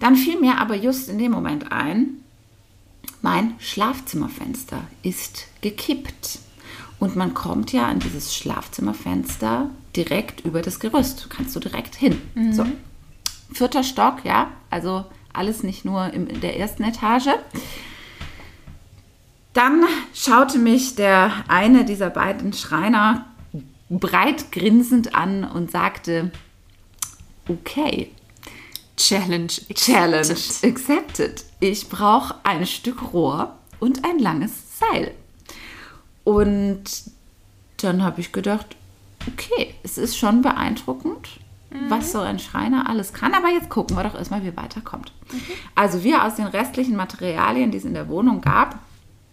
Dann 0.00 0.16
fiel 0.16 0.40
mir 0.40 0.56
aber 0.56 0.76
just 0.76 1.10
in 1.10 1.18
dem 1.18 1.30
Moment 1.30 1.70
ein, 1.70 2.22
mein 3.20 3.52
Schlafzimmerfenster 3.58 4.80
ist 5.02 5.48
gekippt. 5.60 6.38
Und 6.98 7.14
man 7.14 7.34
kommt 7.34 7.70
ja 7.70 7.86
an 7.86 7.98
dieses 7.98 8.34
Schlafzimmerfenster 8.34 9.68
direkt 9.94 10.40
über 10.46 10.62
das 10.62 10.80
Gerüst. 10.80 11.28
Kannst 11.28 11.54
du 11.54 11.60
direkt 11.60 11.96
hin. 11.96 12.18
So. 12.54 12.64
Vierter 13.52 13.82
Stock, 13.84 14.24
ja, 14.24 14.52
also 14.70 15.04
alles 15.34 15.62
nicht 15.64 15.84
nur 15.84 16.14
in 16.14 16.40
der 16.40 16.58
ersten 16.58 16.82
Etage. 16.82 17.28
Dann 19.52 19.84
schaute 20.14 20.58
mich 20.58 20.94
der 20.94 21.32
eine 21.48 21.84
dieser 21.84 22.10
beiden 22.10 22.52
Schreiner 22.52 23.26
breit 23.88 24.52
grinsend 24.52 25.14
an 25.14 25.44
und 25.44 25.70
sagte, 25.70 26.30
okay, 27.48 28.10
Challenge. 28.98 29.46
Challenge 29.74 30.30
accepted. 30.30 30.64
accepted. 30.64 31.44
Ich 31.60 31.88
brauche 31.88 32.34
ein 32.42 32.66
Stück 32.66 33.12
Rohr 33.12 33.56
und 33.78 34.04
ein 34.04 34.18
langes 34.18 34.78
Seil. 34.78 35.12
Und 36.24 36.84
dann 37.78 38.02
habe 38.02 38.20
ich 38.20 38.32
gedacht, 38.32 38.76
okay, 39.26 39.74
es 39.84 39.98
ist 39.98 40.18
schon 40.18 40.42
beeindruckend, 40.42 41.40
was 41.88 42.12
so 42.12 42.18
ein 42.18 42.40
Schreiner 42.40 42.88
alles 42.88 43.12
kann. 43.12 43.34
Aber 43.34 43.48
jetzt 43.48 43.70
gucken 43.70 43.96
wir 43.96 44.02
doch 44.02 44.16
erstmal, 44.16 44.42
wie 44.42 44.56
weiterkommt. 44.56 45.12
Also 45.76 46.02
wir 46.02 46.24
aus 46.24 46.34
den 46.34 46.46
restlichen 46.46 46.96
Materialien, 46.96 47.70
die 47.70 47.78
es 47.78 47.84
in 47.84 47.94
der 47.94 48.08
Wohnung 48.08 48.40
gab, 48.40 48.80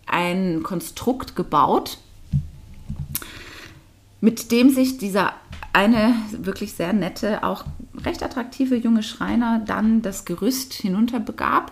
ein 0.05 0.63
Konstrukt 0.63 1.35
gebaut, 1.35 1.97
mit 4.21 4.51
dem 4.51 4.69
sich 4.69 4.97
dieser 4.97 5.33
eine 5.73 6.15
wirklich 6.31 6.73
sehr 6.73 6.93
nette, 6.93 7.43
auch 7.43 7.65
recht 8.03 8.23
attraktive 8.23 8.75
junge 8.75 9.03
Schreiner 9.03 9.61
dann 9.65 10.01
das 10.01 10.25
Gerüst 10.25 10.73
hinunterbegab 10.73 11.71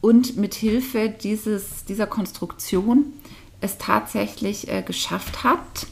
und 0.00 0.36
mit 0.36 0.54
Hilfe 0.54 1.08
dieses, 1.08 1.84
dieser 1.84 2.06
Konstruktion 2.06 3.12
es 3.60 3.76
tatsächlich 3.78 4.68
äh, 4.68 4.82
geschafft 4.82 5.44
hat, 5.44 5.86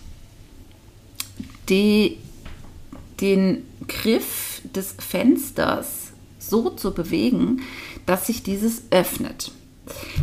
die, 1.68 2.18
den 3.20 3.64
Griff 3.88 4.62
des 4.74 4.94
Fensters 4.98 6.12
so 6.38 6.70
zu 6.70 6.94
bewegen, 6.94 7.62
dass 8.06 8.26
sich 8.26 8.42
dieses 8.42 8.84
öffnet. 8.90 9.50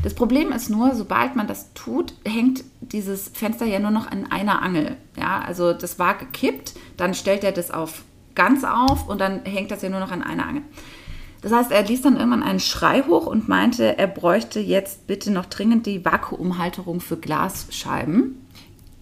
Das 0.03 0.13
Problem 0.13 0.51
ist 0.51 0.69
nur, 0.69 0.95
sobald 0.95 1.35
man 1.35 1.47
das 1.47 1.73
tut, 1.73 2.13
hängt 2.25 2.63
dieses 2.81 3.29
Fenster 3.29 3.65
ja 3.65 3.79
nur 3.79 3.91
noch 3.91 4.07
an 4.07 4.31
einer 4.31 4.61
Angel. 4.61 4.97
Ja, 5.17 5.41
also 5.41 5.73
das 5.73 5.99
war 5.99 6.17
gekippt, 6.17 6.73
dann 6.97 7.13
stellt 7.13 7.43
er 7.43 7.51
das 7.51 7.71
auf 7.71 8.03
ganz 8.35 8.63
auf 8.63 9.07
und 9.07 9.21
dann 9.21 9.45
hängt 9.45 9.71
das 9.71 9.81
ja 9.81 9.89
nur 9.89 9.99
noch 9.99 10.11
an 10.11 10.23
einer 10.23 10.47
Angel. 10.47 10.63
Das 11.41 11.51
heißt, 11.51 11.71
er 11.71 11.83
ließ 11.83 12.01
dann 12.01 12.15
irgendwann 12.15 12.41
einen 12.41 12.61
Schrei 12.61 13.01
hoch 13.01 13.25
und 13.25 13.49
meinte, 13.49 13.97
er 13.97 14.07
bräuchte 14.07 14.61
jetzt 14.61 15.07
bitte 15.07 15.29
noch 15.29 15.45
dringend 15.45 15.85
die 15.85 16.03
Vakuumhalterung 16.03 17.01
für 17.01 17.17
Glasscheiben. 17.17 18.47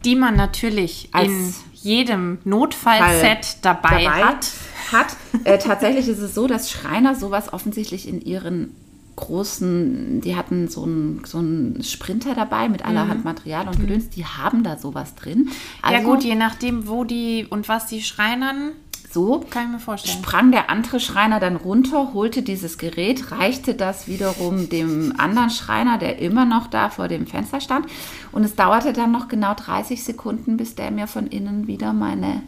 Die 0.03 0.15
man 0.15 0.35
natürlich 0.35 1.09
Als 1.11 1.27
in 1.27 1.53
jedem 1.73 2.39
Notfallset 2.43 3.57
dabei, 3.61 4.07
hat. 4.07 4.47
hat. 4.91 5.15
Äh, 5.43 5.59
tatsächlich 5.59 6.07
ist 6.07 6.17
es 6.17 6.33
so, 6.33 6.47
dass 6.47 6.71
Schreiner 6.71 7.13
sowas 7.13 7.53
offensichtlich 7.53 8.07
in 8.07 8.19
ihren 8.19 8.75
großen, 9.15 10.21
die 10.21 10.35
hatten 10.35 10.67
so 10.67 10.83
einen, 10.83 11.23
so 11.25 11.37
einen 11.39 11.83
Sprinter 11.83 12.33
dabei 12.35 12.69
mit 12.69 12.85
allerhand 12.85 13.23
Material 13.23 13.67
und 13.67 13.79
Gedöns, 13.79 14.09
die 14.09 14.25
haben 14.25 14.63
da 14.63 14.77
sowas 14.77 15.15
drin. 15.15 15.49
Also 15.81 15.97
Mhm. 15.97 16.03
ja 16.03 16.13
gut, 16.13 16.23
je 16.23 16.35
nachdem, 16.35 16.87
wo 16.87 17.03
die 17.03 17.45
und 17.49 17.67
was 17.69 17.87
die 17.87 18.01
schreinern, 18.01 18.71
so 19.11 19.43
kann 19.49 19.65
ich 19.65 19.71
mir 19.73 19.79
vorstellen. 19.79 20.17
sprang 20.17 20.51
der 20.51 20.69
andere 20.69 20.99
Schreiner 21.01 21.39
dann 21.41 21.57
runter, 21.57 22.13
holte 22.13 22.43
dieses 22.43 22.77
Gerät, 22.77 23.31
reichte 23.31 23.75
das 23.75 24.07
wiederum 24.07 24.69
dem 24.69 25.13
anderen 25.17 25.49
Schreiner, 25.49 25.97
der 25.97 26.19
immer 26.19 26.45
noch 26.45 26.67
da 26.67 26.89
vor 26.89 27.09
dem 27.09 27.27
Fenster 27.27 27.59
stand. 27.59 27.87
Und 28.31 28.45
es 28.45 28.55
dauerte 28.55 28.93
dann 28.93 29.11
noch 29.11 29.27
genau 29.27 29.53
30 29.53 30.03
Sekunden, 30.03 30.55
bis 30.55 30.75
der 30.75 30.91
mir 30.91 31.07
von 31.07 31.27
innen 31.27 31.67
wieder 31.67 31.91
meine 31.91 32.41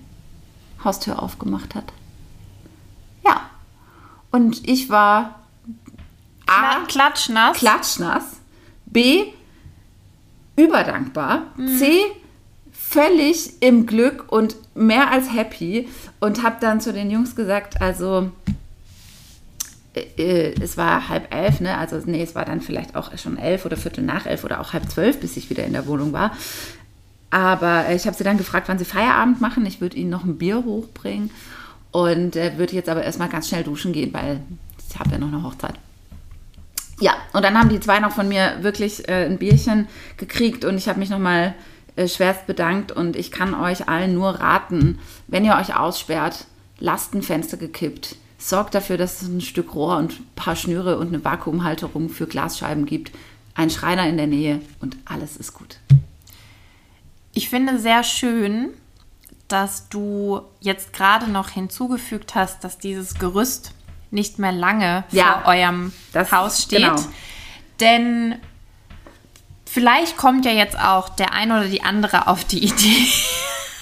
Haustür 0.83 1.21
aufgemacht 1.21 1.75
hat. 1.75 1.91
Ja. 3.25 3.41
Und 4.31 4.67
ich 4.67 4.89
war 4.89 5.42
A, 6.53 6.77
Kla- 6.83 6.87
Klatschnass. 6.87 7.57
klatschnass, 7.57 8.23
B, 8.85 9.25
überdankbar, 10.55 11.47
Mhm. 11.57 11.77
C, 11.77 11.99
völlig 12.71 13.53
im 13.61 13.85
Glück 13.85 14.31
und 14.31 14.55
mehr 14.75 15.09
als 15.11 15.33
happy 15.33 15.89
und 16.19 16.43
habe 16.43 16.57
dann 16.59 16.79
zu 16.81 16.93
den 16.93 17.09
Jungs 17.09 17.35
gesagt, 17.35 17.81
also 17.81 18.31
äh, 19.95 20.01
äh, 20.17 20.55
es 20.61 20.77
war 20.77 21.09
halb 21.09 21.33
elf, 21.33 21.59
ne? 21.59 21.77
Also 21.77 21.99
nee, 22.05 22.21
es 22.23 22.35
war 22.35 22.45
dann 22.45 22.61
vielleicht 22.61 22.95
auch 22.95 23.15
schon 23.17 23.37
elf 23.37 23.65
oder 23.65 23.77
Viertel 23.77 24.03
nach 24.03 24.25
elf 24.25 24.43
oder 24.43 24.59
auch 24.61 24.73
halb 24.73 24.89
zwölf, 24.89 25.19
bis 25.19 25.37
ich 25.37 25.49
wieder 25.49 25.63
in 25.65 25.73
der 25.73 25.87
Wohnung 25.87 26.13
war. 26.13 26.35
Aber 27.31 27.89
ich 27.91 28.05
habe 28.05 28.15
sie 28.15 28.23
dann 28.23 28.37
gefragt, 28.37 28.67
wann 28.69 28.77
sie 28.77 28.85
Feierabend 28.85 29.41
machen. 29.41 29.65
Ich 29.65 29.81
würde 29.81 29.97
ihnen 29.97 30.11
noch 30.11 30.23
ein 30.23 30.37
Bier 30.37 30.63
hochbringen 30.65 31.31
und 31.91 32.35
äh, 32.35 32.57
würde 32.57 32.75
jetzt 32.75 32.89
aber 32.89 33.03
erstmal 33.03 33.29
ganz 33.29 33.47
schnell 33.49 33.63
duschen 33.63 33.91
gehen, 33.91 34.13
weil 34.13 34.39
ich 34.89 34.99
habe 34.99 35.11
ja 35.11 35.17
noch 35.17 35.29
eine 35.29 35.41
Hochzeit. 35.43 35.73
Ja, 37.03 37.17
und 37.33 37.43
dann 37.43 37.59
haben 37.59 37.67
die 37.67 37.81
zwei 37.81 37.99
noch 37.99 38.13
von 38.13 38.29
mir 38.29 38.59
wirklich 38.61 39.09
äh, 39.09 39.25
ein 39.25 39.37
Bierchen 39.37 39.89
gekriegt 40.15 40.63
und 40.63 40.77
ich 40.77 40.87
habe 40.87 40.99
mich 40.99 41.09
nochmal 41.09 41.53
äh, 41.97 42.07
schwerst 42.07 42.47
bedankt 42.47 42.93
und 42.93 43.17
ich 43.17 43.29
kann 43.29 43.53
euch 43.53 43.89
allen 43.89 44.13
nur 44.13 44.29
raten, 44.29 44.99
wenn 45.27 45.43
ihr 45.43 45.57
euch 45.57 45.75
aussperrt, 45.75 46.45
lasst 46.79 47.13
ein 47.13 47.21
Fenster 47.21 47.57
gekippt. 47.57 48.15
Sorgt 48.37 48.73
dafür, 48.73 48.95
dass 48.95 49.21
es 49.21 49.27
ein 49.27 49.41
Stück 49.41 49.75
Rohr 49.75 49.97
und 49.97 50.13
ein 50.13 50.27
paar 50.37 50.55
Schnüre 50.55 50.97
und 50.97 51.09
eine 51.09 51.25
Vakuumhalterung 51.25 52.07
für 52.07 52.25
Glasscheiben 52.25 52.85
gibt. 52.85 53.11
Ein 53.53 53.69
Schreiner 53.69 54.07
in 54.07 54.15
der 54.15 54.27
Nähe 54.27 54.61
und 54.79 54.95
alles 55.03 55.35
ist 55.35 55.53
gut. 55.53 55.79
Ich 57.33 57.49
finde 57.49 57.79
sehr 57.79 58.05
schön, 58.05 58.69
dass 59.49 59.89
du 59.89 60.39
jetzt 60.61 60.93
gerade 60.93 61.29
noch 61.29 61.49
hinzugefügt 61.49 62.33
hast, 62.33 62.63
dass 62.63 62.77
dieses 62.77 63.15
Gerüst 63.15 63.73
nicht 64.13 64.39
mehr 64.39 64.51
lange 64.51 65.03
Ja, 65.11 65.41
vor 65.43 65.53
eurem 65.53 65.91
das- 66.13 66.31
Haus 66.31 66.63
steht. 66.63 66.79
genau. 66.79 66.95
Denn 67.79 68.35
vielleicht 69.65 70.17
kommt 70.17 70.45
ja 70.45 70.51
jetzt 70.51 70.77
auch 70.79 71.09
der 71.09 71.33
ein 71.33 71.51
oder 71.51 71.65
die 71.65 71.83
andere 71.83 72.27
auf 72.27 72.45
die 72.45 72.63
Idee 72.63 73.07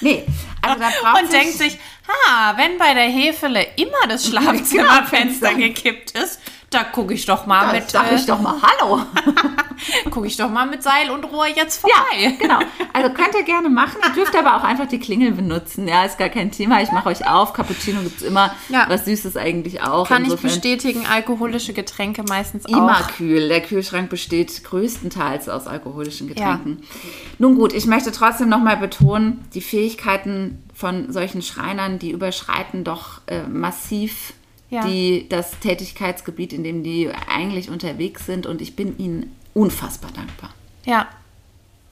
Nee, 0.00 0.24
also 0.62 0.80
da 0.80 0.88
braucht 1.02 1.22
und 1.22 1.32
denkt 1.32 1.52
sich, 1.58 1.78
ha, 2.08 2.54
wenn 2.56 2.76
bei 2.78 2.92
der 2.94 3.04
Hefele 3.04 3.62
immer 3.76 4.08
das 4.08 4.26
Schlafzimmerfenster 4.28 5.50
Genau. 5.54 5.66
gekippt 5.68 6.12
ist, 6.12 6.40
da 6.74 6.84
gucke 6.84 7.14
ich 7.14 7.26
doch 7.26 7.46
mal 7.46 7.66
da 7.66 7.72
mit 7.72 7.90
sag 7.90 8.12
ich 8.12 8.22
äh, 8.22 8.26
doch 8.26 8.40
mal 8.40 8.54
Hallo. 8.62 9.02
gucke 10.10 10.26
ich 10.26 10.36
doch 10.36 10.50
mal 10.50 10.66
mit 10.66 10.82
Seil 10.82 11.10
und 11.10 11.24
Rohr 11.24 11.46
jetzt 11.48 11.80
vorbei. 11.80 11.96
Ja, 12.18 12.30
genau. 12.38 12.58
Also 12.92 13.10
könnt 13.10 13.34
ihr 13.34 13.44
gerne 13.44 13.68
machen. 13.68 13.98
Ihr 14.06 14.12
dürft 14.12 14.36
aber 14.36 14.56
auch 14.56 14.64
einfach 14.64 14.86
die 14.86 14.98
Klingel 14.98 15.32
benutzen. 15.32 15.88
Ja, 15.88 16.04
ist 16.04 16.18
gar 16.18 16.28
kein 16.28 16.50
Thema. 16.50 16.82
Ich 16.82 16.92
mache 16.92 17.08
euch 17.08 17.26
auf. 17.26 17.52
Cappuccino 17.52 18.00
gibt 18.00 18.20
es 18.20 18.26
immer. 18.26 18.54
Ja. 18.68 18.86
Was 18.88 19.04
Süßes 19.04 19.36
eigentlich 19.36 19.82
auch. 19.82 20.08
Kann 20.08 20.22
ich 20.22 20.30
Insofern 20.30 20.50
bestätigen, 20.50 21.06
alkoholische 21.06 21.72
Getränke 21.72 22.22
meistens 22.22 22.64
Immer 22.66 23.00
auch. 23.00 23.08
kühl. 23.16 23.48
Der 23.48 23.60
Kühlschrank 23.60 24.10
besteht 24.10 24.64
größtenteils 24.64 25.48
aus 25.48 25.66
alkoholischen 25.66 26.28
Getränken. 26.28 26.82
Nun 27.38 27.56
gut, 27.56 27.72
ich 27.72 27.86
möchte 27.86 28.12
trotzdem 28.12 28.48
nochmal 28.48 28.76
betonen, 28.76 29.44
die 29.54 29.60
Fähigkeiten 29.60 30.62
von 30.74 31.12
solchen 31.12 31.42
Schreinern, 31.42 31.98
die 31.98 32.10
überschreiten 32.10 32.84
doch 32.84 33.20
äh, 33.26 33.42
massiv 33.42 34.32
Ja. 34.72 34.86
die, 34.86 35.26
das 35.28 35.58
Tätigkeitsgebiet, 35.60 36.52
in 36.52 36.64
dem 36.64 36.82
die 36.82 37.10
eigentlich 37.28 37.68
unterwegs 37.70 38.24
sind. 38.26 38.46
Und 38.46 38.60
ich 38.62 38.74
bin 38.74 38.98
ihnen 38.98 39.36
unfassbar 39.54 40.10
dankbar. 40.12 40.50
Ja, 40.84 41.06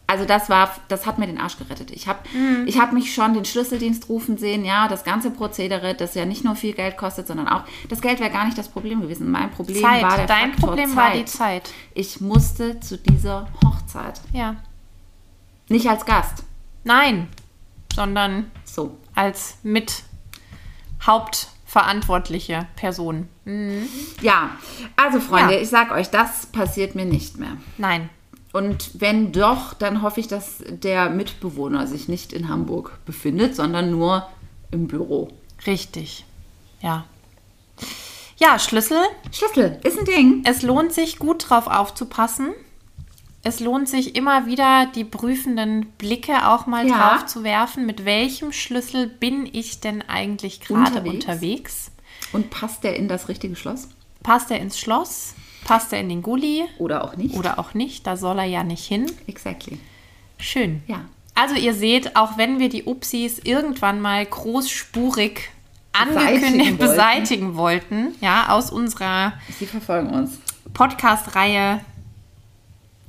Also 0.06 0.24
das 0.24 0.48
war, 0.50 0.74
das 0.88 1.06
hat 1.06 1.18
mir 1.18 1.26
den 1.28 1.38
Arsch 1.38 1.56
gerettet. 1.58 1.90
Ich 1.92 2.08
habe 2.08 2.18
ich 2.66 2.80
hab 2.80 2.92
mich 2.92 3.14
schon 3.14 3.34
den 3.34 3.44
Schlüsseldienst 3.44 4.08
rufen 4.08 4.38
sehen, 4.38 4.64
ja, 4.64 4.88
das 4.88 5.04
ganze 5.04 5.30
Prozedere, 5.30 5.94
das 5.94 6.14
ja 6.16 6.24
nicht 6.24 6.42
nur 6.42 6.56
viel 6.56 6.72
Geld 6.72 6.96
kostet, 6.96 7.28
sondern 7.28 7.46
auch, 7.46 7.62
das 7.88 8.00
Geld 8.00 8.18
wäre 8.18 8.30
gar 8.30 8.44
nicht 8.46 8.58
das 8.58 8.68
Problem 8.68 9.02
gewesen. 9.02 9.30
Mein 9.30 9.50
Problem 9.52 9.80
Zeit. 9.82 10.02
war 10.02 10.16
der 10.16 10.26
Dein 10.26 10.50
Faktor 10.52 10.68
Problem 10.70 10.88
Zeit. 10.88 10.96
war 10.96 11.10
die 11.12 11.24
Zeit. 11.26 11.70
Ich 11.94 12.20
musste 12.20 12.80
zu 12.80 12.96
dieser 12.98 13.46
Hochzeit. 13.64 14.20
Ja. 14.32 14.56
Nicht 15.68 15.86
als 15.88 16.04
Gast. 16.04 16.42
Nein, 16.82 17.28
sondern 17.94 18.50
So. 18.64 18.96
als 19.14 19.58
mit 19.62 20.02
hauptverantwortliche 21.74 22.66
Person. 22.76 23.28
Ja, 24.20 24.50
also 24.96 25.20
Freunde, 25.20 25.54
Ja. 25.54 25.60
ich 25.60 25.68
sag 25.68 25.90
euch, 25.92 26.10
das 26.10 26.46
passiert 26.46 26.94
mir 26.94 27.04
nicht 27.04 27.38
mehr. 27.38 27.56
Nein. 27.78 28.10
Und 28.52 29.00
wenn 29.00 29.30
doch, 29.32 29.74
dann 29.74 30.02
hoffe 30.02 30.18
ich, 30.20 30.26
dass 30.26 30.64
der 30.68 31.08
Mitbewohner 31.10 31.86
sich 31.86 32.08
nicht 32.08 32.32
in 32.32 32.48
Hamburg 32.48 32.98
befindet, 33.06 33.54
sondern 33.54 33.90
nur 33.92 34.26
im 34.72 34.88
Büro. 34.88 35.28
Richtig. 35.66 36.24
Ja. 36.80 37.04
Ja, 38.38 38.58
Schlüssel. 38.58 38.98
Schlüssel 39.30 39.78
ist 39.84 39.98
ein 39.98 40.04
Ding. 40.04 40.42
Es 40.46 40.62
lohnt 40.62 40.92
sich, 40.92 41.18
gut 41.18 41.48
drauf 41.50 41.66
aufzupassen. 41.68 42.48
Es 43.42 43.58
lohnt 43.60 43.88
sich 43.88 44.16
immer 44.16 44.44
wieder, 44.46 44.86
die 44.94 45.04
prüfenden 45.04 45.86
Blicke 45.98 46.46
auch 46.48 46.66
mal 46.66 46.86
Ja. 46.86 46.96
drauf 47.16 47.26
zu 47.26 47.42
werfen. 47.42 47.86
Mit 47.86 48.04
welchem 48.04 48.52
Schlüssel 48.52 49.06
bin 49.06 49.48
ich 49.50 49.80
denn 49.80 50.02
eigentlich 50.02 50.60
gerade 50.60 50.98
Unterwegs. 51.00 51.14
unterwegs? 51.24 51.90
Und 52.32 52.50
passt 52.50 52.84
der 52.84 52.96
in 52.96 53.08
das 53.08 53.28
richtige 53.28 53.56
Schloss? 53.56 53.88
Passt 54.22 54.50
er 54.50 54.60
ins 54.60 54.78
Schloss? 54.78 55.34
Passt 55.64 55.92
er 55.92 56.00
in 56.00 56.08
den 56.10 56.22
Gully? 56.22 56.64
Oder 56.78 57.02
auch 57.04 57.16
nicht? 57.16 57.34
Oder 57.34 57.58
auch 57.58 57.72
nicht? 57.74 58.06
Da 58.06 58.16
soll 58.18 58.38
er 58.38 58.44
ja 58.44 58.62
nicht 58.62 58.84
hin. 58.84 59.10
Exactly. 59.26 59.78
Schön. 60.38 60.82
Ja. 60.86 61.00
Also 61.34 61.54
ihr 61.54 61.72
seht, 61.72 62.16
auch 62.16 62.36
wenn 62.36 62.58
wir 62.58 62.68
die 62.68 62.84
Upsis 62.84 63.38
irgendwann 63.38 64.00
mal 64.00 64.24
großspurig 64.26 65.48
Beseitigen 65.92 66.18
angekündigt 66.18 66.70
wollten. 66.70 66.76
beseitigen 66.78 67.56
wollten, 67.56 68.14
ja, 68.20 68.48
aus 68.50 68.70
unserer 68.70 69.32
Sie 69.58 69.66
verfolgen 69.66 70.10
uns. 70.10 70.38
Podcast-Reihe 70.74 71.80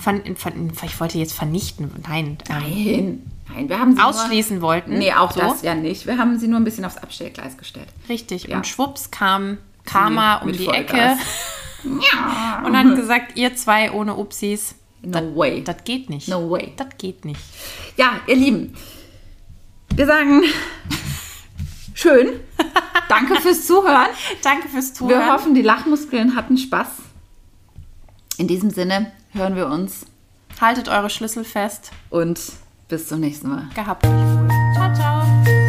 von, 0.02 0.36
von, 0.36 0.72
ich 0.84 1.00
wollte 1.00 1.18
jetzt 1.18 1.34
vernichten, 1.34 1.92
nein, 2.08 2.38
ähm, 2.50 2.56
Nein. 2.60 3.32
Nein, 3.54 3.70
wir 3.70 3.80
haben 3.80 3.96
sie 3.96 4.02
ausschließen 4.02 4.58
nur, 4.60 4.68
wollten. 4.68 4.98
Nee, 4.98 5.14
auch 5.14 5.32
so. 5.32 5.42
das 5.42 5.62
ja 5.62 5.76
nicht. 5.76 6.06
Wir 6.08 6.18
haben 6.18 6.40
sie 6.40 6.48
nur 6.48 6.60
ein 6.60 6.64
bisschen 6.64 6.86
aufs 6.86 6.98
Abstellgleis 6.98 7.58
gestellt. 7.58 7.88
Richtig. 8.08 8.44
Ja. 8.44 8.58
Und 8.58 8.68
schwupps 8.68 9.12
kam 9.12 9.58
Karma 9.84 10.40
Sie 10.40 10.46
um 10.46 10.54
die 10.54 10.64
Vollgas. 10.66 11.20
Ecke 11.20 12.66
und 12.66 12.78
hat 12.78 12.96
gesagt, 12.96 13.38
ihr 13.38 13.56
zwei 13.56 13.92
ohne 13.92 14.16
Upsis, 14.16 14.76
No 15.02 15.36
way. 15.36 15.64
das 15.64 15.84
geht 15.84 16.10
nicht. 16.10 16.28
No 16.28 16.50
way. 16.50 16.74
Das 16.78 16.90
geht 16.98 17.26
nicht. 17.26 17.42
Ja, 17.98 18.20
ihr 18.28 18.36
Lieben, 18.36 18.76
wir 19.96 20.06
sagen 20.06 20.44
schön. 21.94 22.40
Danke 23.10 23.42
fürs 23.42 23.66
Zuhören. 23.66 24.10
Danke 24.44 24.70
fürs 24.70 24.94
Zuhören. 24.94 25.20
Wir 25.20 25.34
hoffen, 25.34 25.56
die 25.56 25.64
Lachmuskeln 25.64 26.36
hatten 26.36 26.58
Spaß. 26.58 26.88
In 28.38 28.48
diesem 28.48 28.70
Sinne 28.70 29.12
hören 29.34 29.56
wir 29.56 29.68
uns 29.68 30.06
Haltet 30.60 30.90
eure 30.90 31.10
Schlüssel 31.10 31.44
fest. 31.44 31.92
und 32.10 32.40
bis 32.88 33.08
zum 33.08 33.20
nächsten 33.22 33.50
Mal. 33.50 33.70
Gehabt 33.74 34.06
euch 34.06 34.12
wohl. 34.12 34.48
Ciao, 34.76 34.94
ciao. 34.94 35.61